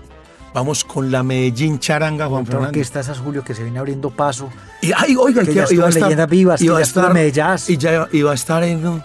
[0.54, 2.70] vamos con la Medellín Charanga, Juan Fernando.
[2.70, 4.50] orquesta esas Julio que se viene abriendo paso
[4.82, 6.80] Y, ay, oiga, Que que ya iba a en estar, Leyendas Vivas, que iba ya
[6.80, 7.70] a estuvo en estar, Medellás.
[7.70, 9.04] y ya iba a estar en,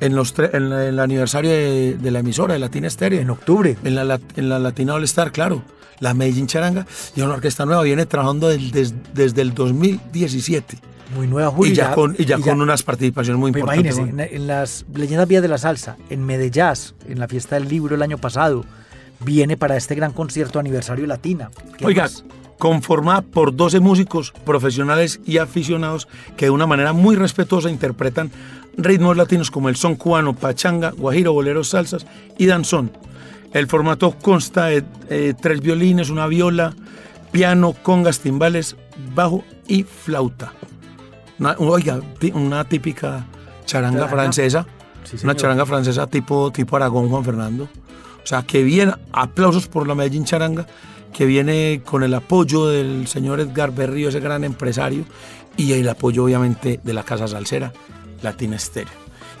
[0.00, 3.20] en, los tre- en la- el aniversario de, de la emisora de Latina Estéreo.
[3.20, 5.62] en octubre En la, en la Latina All Star, claro.
[6.00, 6.86] La Medellín Charanga.
[7.14, 10.78] Y una orquesta nueva viene trabajando del- des- desde el 2017.
[11.14, 13.96] muy nueva Julio y ya, con, y ya y con unas participaciones muy Pues importantes.
[13.98, 16.62] imagínense, en, en las leyendas vías de la salsa, en Medellín,
[17.08, 18.64] en la fiesta del libro el año pasado,
[19.24, 21.50] viene para este gran concierto aniversario Latina.
[21.78, 22.24] ¿Qué Oiga, más?
[22.58, 28.30] conformada por 12 músicos profesionales y aficionados que de una manera muy respetuosa interpretan
[28.76, 32.06] ritmos latinos como el son cubano, pachanga, guajiro, boleros, salsas
[32.38, 32.90] y danzón.
[33.52, 36.74] El formato consta de eh, tres violines, una viola,
[37.32, 38.76] piano, congas, timbales,
[39.14, 40.52] bajo y flauta.
[41.38, 42.00] Una- oiga,
[42.34, 43.26] una típica
[43.64, 44.08] charanga, Charanga.
[44.08, 44.66] francesa,
[45.04, 47.68] Sí, una charanga francesa tipo, tipo Aragón, Juan Fernando.
[48.22, 50.66] O sea, que viene, aplausos por la Medellín Charanga,
[51.12, 55.04] que viene con el apoyo del señor Edgar Berrío, ese gran empresario,
[55.56, 57.72] y el apoyo obviamente de la Casa Salsera,
[58.22, 58.92] Latina Estéreo.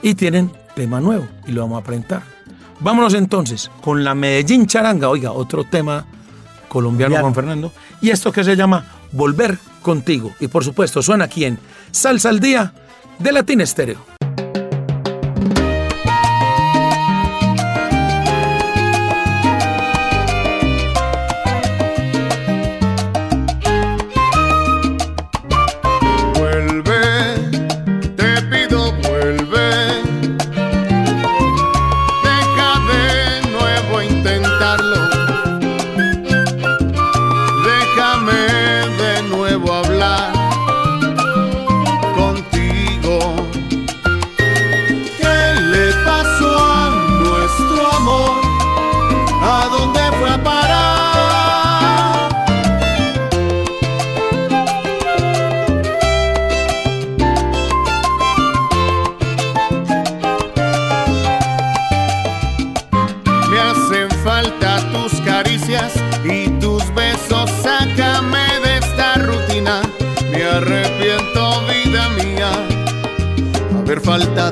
[0.02, 2.22] Y tienen tema nuevo, y lo vamos a presentar.
[2.80, 6.06] Vámonos entonces con la Medellín Charanga, oiga, otro tema
[6.68, 7.20] colombiano, Colombiano.
[7.20, 10.32] Juan Fernando, y esto que se llama Volver Contigo.
[10.40, 11.58] Y por supuesto, suena aquí en
[11.90, 12.72] Salsa al Día
[13.18, 14.09] de Latina Estéreo.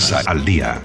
[0.00, 0.82] Salsa, al día.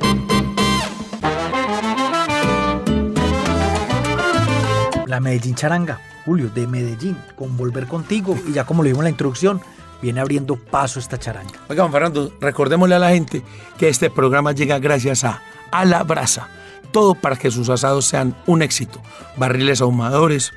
[5.07, 8.37] La Medellín Charanga, Julio, de Medellín, con Volver Contigo.
[8.47, 9.61] Y ya como lo vimos en la introducción,
[10.01, 11.53] viene abriendo paso esta charanga.
[11.69, 13.41] Oiga, Juan Fernando, recordémosle a la gente
[13.79, 15.41] que este programa llega gracias a
[15.71, 16.47] A la Brasa.
[16.91, 19.01] Todo para que sus asados sean un éxito.
[19.37, 20.53] Barriles ahumadores,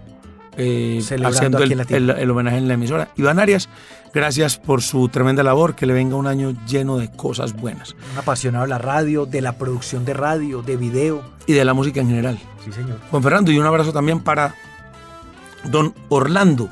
[0.57, 3.09] eh, haciendo el, homenaje en la emisora.
[3.15, 3.69] Iván Arias,
[4.13, 5.75] gracias por su tremenda labor.
[5.75, 7.95] Que le venga un año lleno de cosas buenas.
[8.13, 11.23] Un apasionado de la radio, de la producción de radio, de video.
[11.47, 12.39] Y de la música en general.
[12.63, 12.99] Sí, señor.
[13.09, 14.55] Juan Fernando, y un abrazo también para
[15.65, 16.69] don Orlando,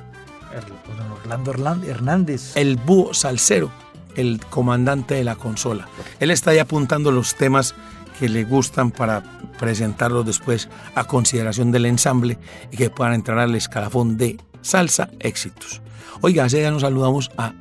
[0.52, 2.56] Don Orlando Orlan- Hernández.
[2.56, 3.72] el búho salsero,
[4.16, 5.88] el comandante de la consola.
[6.20, 7.74] Él está ahí apuntando los temas
[8.20, 9.24] que le gustan para
[9.60, 12.38] presentarlos después a consideración del ensamble
[12.72, 15.82] y que puedan entrar al escalafón de salsa éxitos.
[16.22, 17.54] Oiga, hace ya nos saludamos a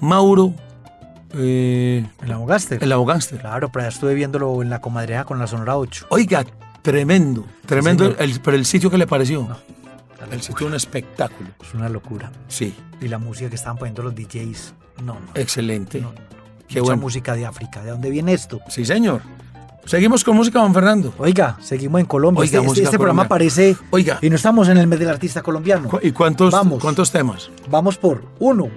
[0.00, 0.54] Mauro,
[1.34, 2.78] eh, El abogaste.
[2.80, 3.40] el abogánster.
[3.40, 6.06] Claro, pero ya estuve viéndolo en la comadreja con la Sonora 8.
[6.10, 6.44] Oiga,
[6.82, 9.48] tremendo, tremendo, el- pero el sitio que le pareció.
[9.48, 9.58] La
[10.30, 11.50] El sitio un espectáculo.
[11.62, 12.30] Es una locura.
[12.48, 14.74] Sí, Y la música que estaban poniendo los DJs.
[15.04, 15.20] No, no.
[15.34, 16.00] excelente.
[16.00, 16.18] no, no.
[16.66, 17.02] Qué Mucha bueno.
[17.02, 17.82] música de África.
[17.82, 18.60] ¿De dónde viene esto?
[18.68, 19.22] Sí, señor.
[19.86, 21.14] Seguimos con música, Juan Fernando.
[21.16, 22.40] Oiga, seguimos en Colombia.
[22.42, 23.74] Oiga, este, este- este programa aparece.
[23.90, 24.18] Oiga.
[24.20, 25.88] Y no estamos en el mes del artista colombiano.
[26.02, 26.82] ¿Y cuántos, Vamos.
[26.82, 27.50] cuántos temas?
[27.70, 28.68] Vamos por uno,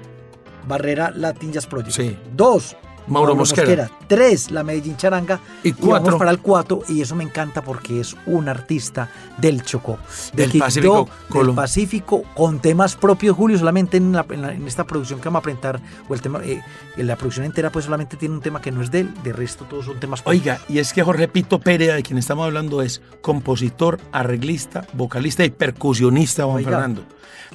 [0.68, 1.92] Barrera Latin Jazz Project.
[1.92, 2.18] Sí.
[2.34, 2.78] Dos,
[3.12, 3.90] Mauro Mosquera.
[4.08, 5.40] Tres, la Medellín Charanga.
[5.64, 6.18] Y vamos cuatro.
[6.18, 9.98] para el cuatro, y eso me encanta porque es un artista del Chocó.
[10.34, 11.10] de Del Quibdó, Pacífico
[11.46, 15.26] Del Pacífico, con temas propios, Julio, solamente en, la- en la- en esta producción que
[15.26, 16.62] vamos a presentar, o el tema, eh,
[16.98, 19.34] en la producción entera, pues solamente tiene un tema que no es de él, de
[19.34, 20.42] resto todos son temas propios.
[20.42, 25.44] Oiga, y es que Jorge Pito Pérez, de quien estamos hablando, es compositor, arreglista, vocalista
[25.46, 26.70] y percusionista, Juan Oiga.
[26.72, 27.04] Fernando.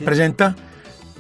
[0.04, 0.54] Presenta,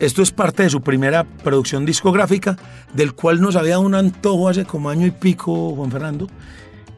[0.00, 2.56] esto es parte de su primera producción discográfica,
[2.94, 6.26] del cual nos había dado un antojo hace como año y pico, Juan Fernando,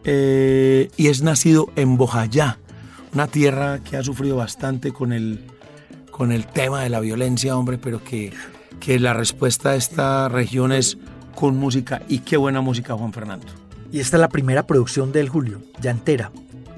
[0.05, 2.59] eh, y es nacido en Bojayá,
[3.13, 5.41] una tierra que ha sufrido bastante con el,
[6.11, 8.33] con el tema de la violencia, hombre, pero que,
[8.81, 10.99] que la respuesta a esta región es
[11.35, 13.47] con música, y qué buena música, Juan Fernando.
[13.93, 16.31] Y esta es la primera producción del Julio, ya entera.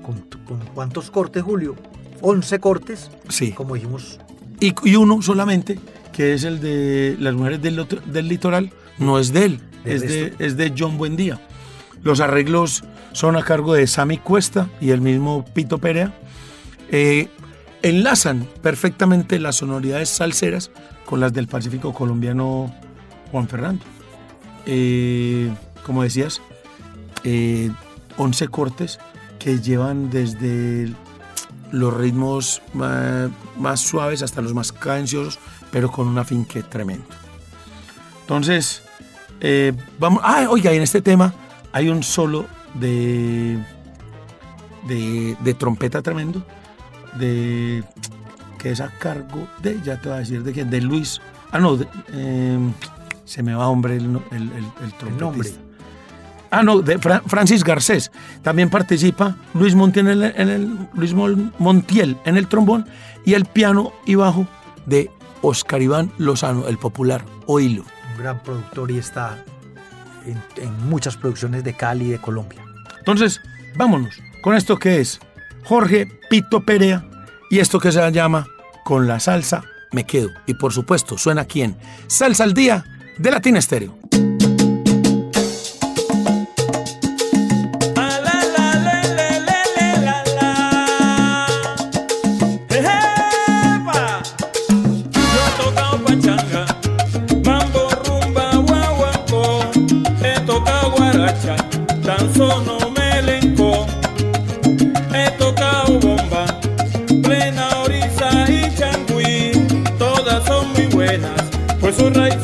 [0.02, 1.76] ¿Con, con cuántos cortes, Julio?
[2.20, 3.52] 11 cortes, Sí.
[3.52, 4.20] como dijimos.
[4.60, 5.78] Y, y uno solamente,
[6.12, 9.94] que es el de las mujeres del, otro- del litoral, no es de él, De
[9.94, 11.40] es de, es de John Buendía.
[12.02, 16.12] Los arreglos son a cargo de Sammy Cuesta y el mismo Pito Perea.
[16.90, 17.28] Eh,
[17.82, 20.70] enlazan perfectamente las sonoridades salseras
[21.06, 22.74] con las del Pacífico colombiano
[23.30, 23.84] Juan Fernando.
[24.66, 25.50] Eh,
[25.84, 26.40] como decías,
[27.24, 27.70] eh,
[28.16, 28.98] 11 cortes
[29.38, 30.92] que llevan desde
[31.72, 35.38] los ritmos ma- más, suaves hasta los más cadenciosos,
[35.70, 37.04] pero con un afinque tremendo.
[38.22, 38.82] Entonces,
[39.40, 40.20] eh, vamos.
[40.24, 41.32] Ah, oiga, en este tema
[41.72, 43.58] hay un solo de,
[44.86, 46.42] de, de trompeta tremendo,
[47.18, 47.82] de
[48.58, 51.20] que es a cargo de, ya te voy a decir de quién, de Luis.
[51.50, 52.58] Ah, no, de- eh,
[53.24, 55.60] se me va, hombre, el, no- el, el, el trompetista.
[56.52, 58.10] Ah, no, de Fra- Francis Garcés.
[58.42, 62.86] También participa Luis Montiel en el, en el- Luis Montiel en el trombón
[63.24, 64.46] y el piano y bajo
[64.84, 65.10] de
[65.42, 67.84] Oscar Iván Lozano, el popular Oílo.
[68.16, 69.42] Un gran productor y está
[70.26, 72.62] en, en muchas producciones de Cali y de Colombia.
[72.98, 73.40] Entonces,
[73.76, 75.20] vámonos con esto que es
[75.64, 77.04] Jorge Pito Perea
[77.50, 78.46] y esto que se llama
[78.84, 80.30] Con la salsa me quedo.
[80.46, 81.76] Y por supuesto, suena aquí en
[82.06, 82.84] Salsa al Día
[83.18, 83.99] de Latina Estéreo.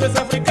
[0.09, 0.46] Sus raíces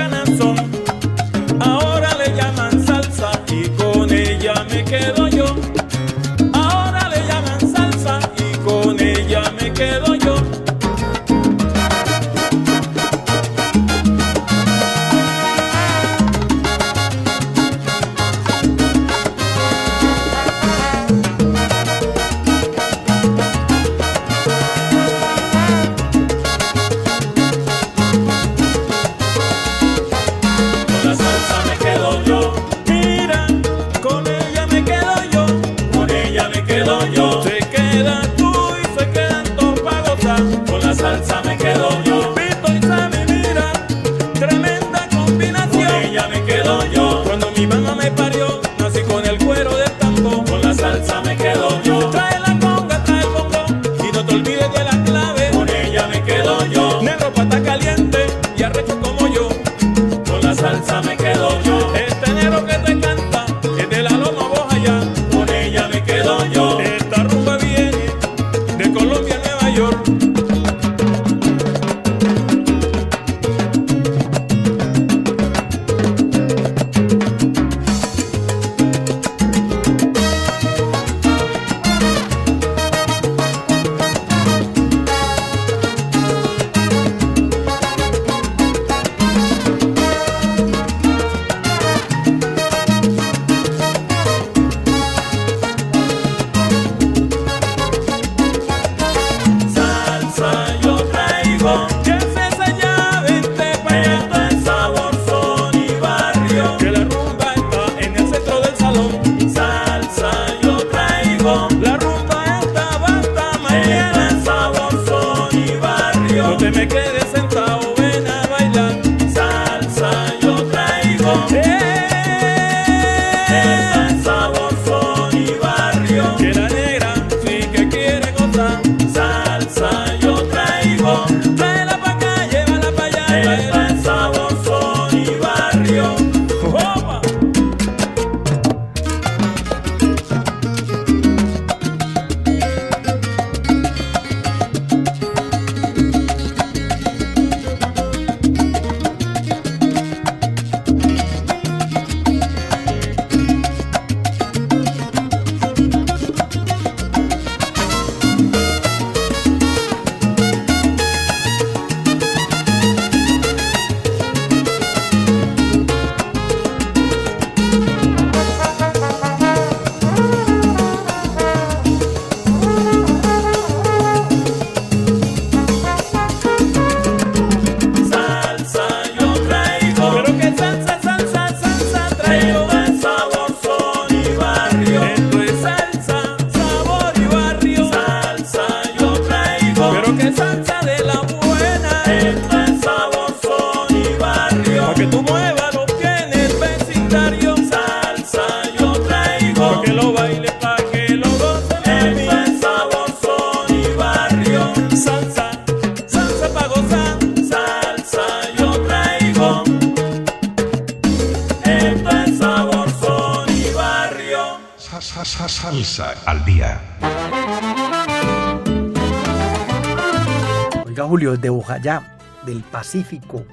[222.79, 223.45] Pacífico,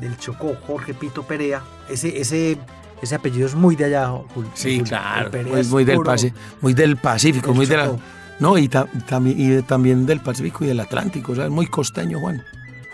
[0.00, 1.62] del Chocó, Jorge Pito Perea.
[1.88, 2.58] Ese, ese,
[3.02, 4.50] ese apellido es muy de allá, Julio.
[4.54, 4.84] Sí, Julio.
[4.84, 8.00] claro, muy, es muy del Paci- muy del Pacífico, del muy de la, Chocó.
[8.40, 8.64] no, y,
[9.36, 12.42] y de- también del Pacífico y del Atlántico, o sea, es muy costeño, Juan.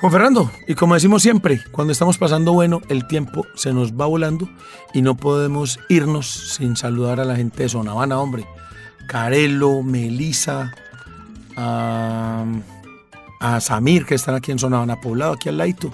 [0.00, 4.06] Juan Fernando, y como decimos siempre, cuando estamos pasando bueno, el tiempo se nos va
[4.06, 4.48] volando
[4.92, 8.44] y no podemos irnos sin saludar a la gente de Sonavana, hombre.
[9.08, 10.72] Carelo, Melisa,
[11.56, 12.44] a,
[13.44, 15.92] a Samir, que están aquí en Sonavana Poblado, aquí al ladito,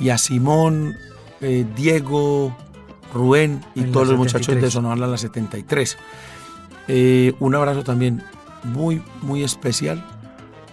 [0.00, 0.96] y a Simón,
[1.42, 2.56] eh, Diego,
[3.12, 4.72] Rubén y En todos los muchachos de 73.
[4.72, 5.98] Sonavana la 73.
[6.88, 8.22] Eh, un abrazo también
[8.64, 10.02] muy, muy especial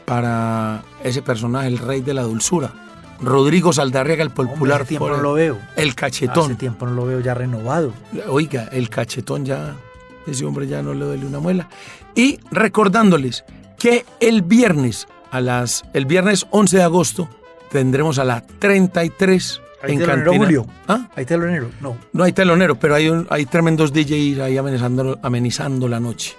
[0.05, 2.72] para ese personaje, el rey de la dulzura,
[3.20, 5.57] Rodrigo Saldarriaga, el popular hace tiempo no lo veo.
[5.76, 6.55] el Hace cachetón.
[6.55, 7.93] tiempo no lo veo ya renovado.
[8.30, 9.76] Oiga, el cachetón ya,
[10.28, 11.68] ese hombre ya no le duele una muela.
[12.13, 13.43] Y recordándoles
[13.78, 17.29] que el viernes, a las, el viernes 11 de agosto,
[17.71, 20.45] tendremos a la 33 ¿Hay en telonero, Cantina.
[20.45, 20.65] Julio?
[20.88, 21.07] ¿Ah?
[21.15, 21.69] ¿Hay telonero?
[21.81, 21.97] No.
[22.13, 26.36] No hay telonero, pero hay, un- hay tremendos DJs ahí amenizando, amenizando la noche.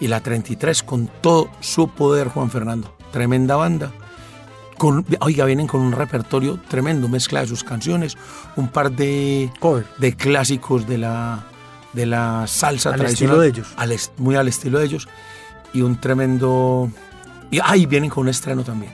[0.00, 2.96] Y la 33 con todo su poder, Juan Fernando.
[3.12, 3.90] Tremenda banda.
[4.78, 8.16] Con, oiga, vienen con un repertorio tremendo, mezcla de sus canciones,
[8.56, 9.84] un par de, Cover.
[9.98, 11.44] de clásicos de la,
[11.92, 13.36] de la salsa Al tradicional.
[13.36, 13.68] estilo de ellos.
[13.76, 15.06] Al muy al estilo de ellos.
[15.74, 16.90] Y un tremendo...
[17.50, 18.92] Y ahí vienen con un estreno también.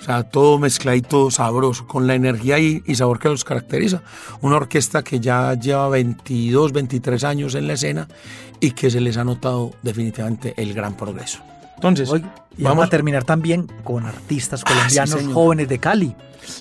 [0.00, 4.02] O sea, todo mezcladito, sabroso, con la energía y, y sabor que los caracteriza.
[4.42, 8.06] Una orquesta que ya lleva 22, 23 años en la escena
[8.60, 11.40] y que se les ha notado definitivamente el gran progreso.
[11.76, 16.14] Entonces, Oiga, y vamos, a terminar también con artistas Ah, sí, colombianos jóvenes de Cali.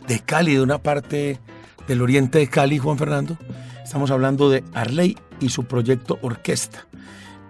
[0.08, 1.40] de Cali, de una parte
[1.88, 3.38] del oriente de Cali, Juan Fernando.
[3.84, 6.88] Estamos hablando de Arley y su proyecto Orquesta.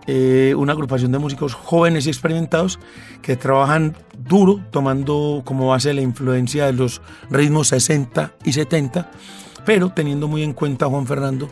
[0.05, 2.77] Eh, una agrupación de músicos jóvenes y experimentados
[3.21, 9.09] que trabajan duro, tomando como base la influencia de los ritmos 60 y 70,
[9.65, 11.47] pero teniendo muy en cuenta, Juan Fernando,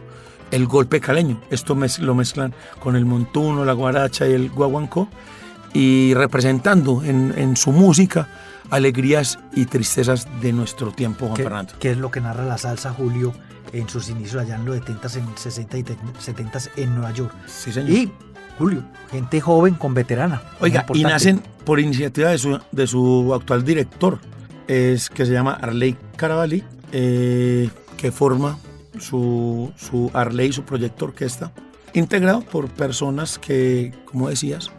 [0.51, 1.39] el golpe caleño.
[1.49, 5.07] Esto mez- lo mezclan con el montuno, la guaracha y el guaguancó,
[5.73, 8.27] y representando en, en su música
[8.69, 11.73] alegrías y tristezas de nuestro tiempo, Juan que, Fernando.
[11.79, 13.31] que es lo que narra la salsa Julio
[13.71, 17.33] en sus inicios allá en los 70s, en 60 y 70s en Nueva York.
[17.47, 17.89] Sí, señor.
[17.89, 18.11] Y
[18.57, 20.41] Julio, gente joven con veterana.
[20.59, 24.19] Oiga, y nacen por iniciativa de su, de su actual director,
[24.67, 28.57] es que se llama Arley Caravalli, eh, que forma
[28.99, 31.51] su, su Arley, su proyecto orquesta,
[31.93, 34.71] integrado por personas que, como decías,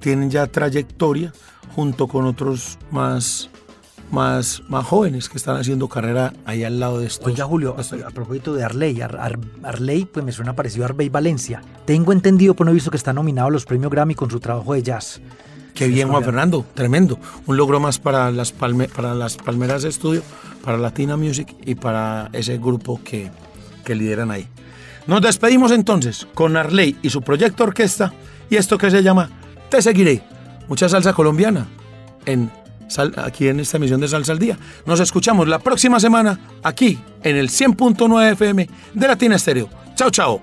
[0.00, 1.32] tienen ya trayectoria
[1.74, 3.50] junto con otros más,
[4.10, 7.26] más, más jóvenes que están haciendo carrera ahí al lado de estos.
[7.26, 10.84] Oiga, Julio, a, estos- a propósito de Arley, Ar- Ar- Arley, pues me suena parecido
[10.84, 11.62] a Arbey Valencia.
[11.84, 14.40] Tengo entendido, pero no he visto que está nominado a los premios Grammy con su
[14.40, 15.20] trabajo de jazz.
[15.74, 16.24] Qué bien, Juan.
[16.24, 17.18] Fernando, tremendo.
[17.46, 20.22] Un logro más para las, palme- para las Palmeras de Estudio,
[20.64, 23.30] para Latina Music y para ese grupo que,
[23.84, 24.48] que lideran ahí.
[25.06, 28.12] Nos despedimos entonces con Arley y su proyecto orquesta
[28.48, 29.28] y esto que se llama
[29.68, 30.22] Te Seguiré.
[30.68, 31.66] Mucha salsa colombiana
[32.24, 32.50] en,
[33.16, 34.58] aquí en esta emisión de Salsa al Día.
[34.86, 39.68] Nos escuchamos la próxima semana aquí en el 100.9 FM de Latina Estéreo.
[39.94, 40.42] Chao, chao.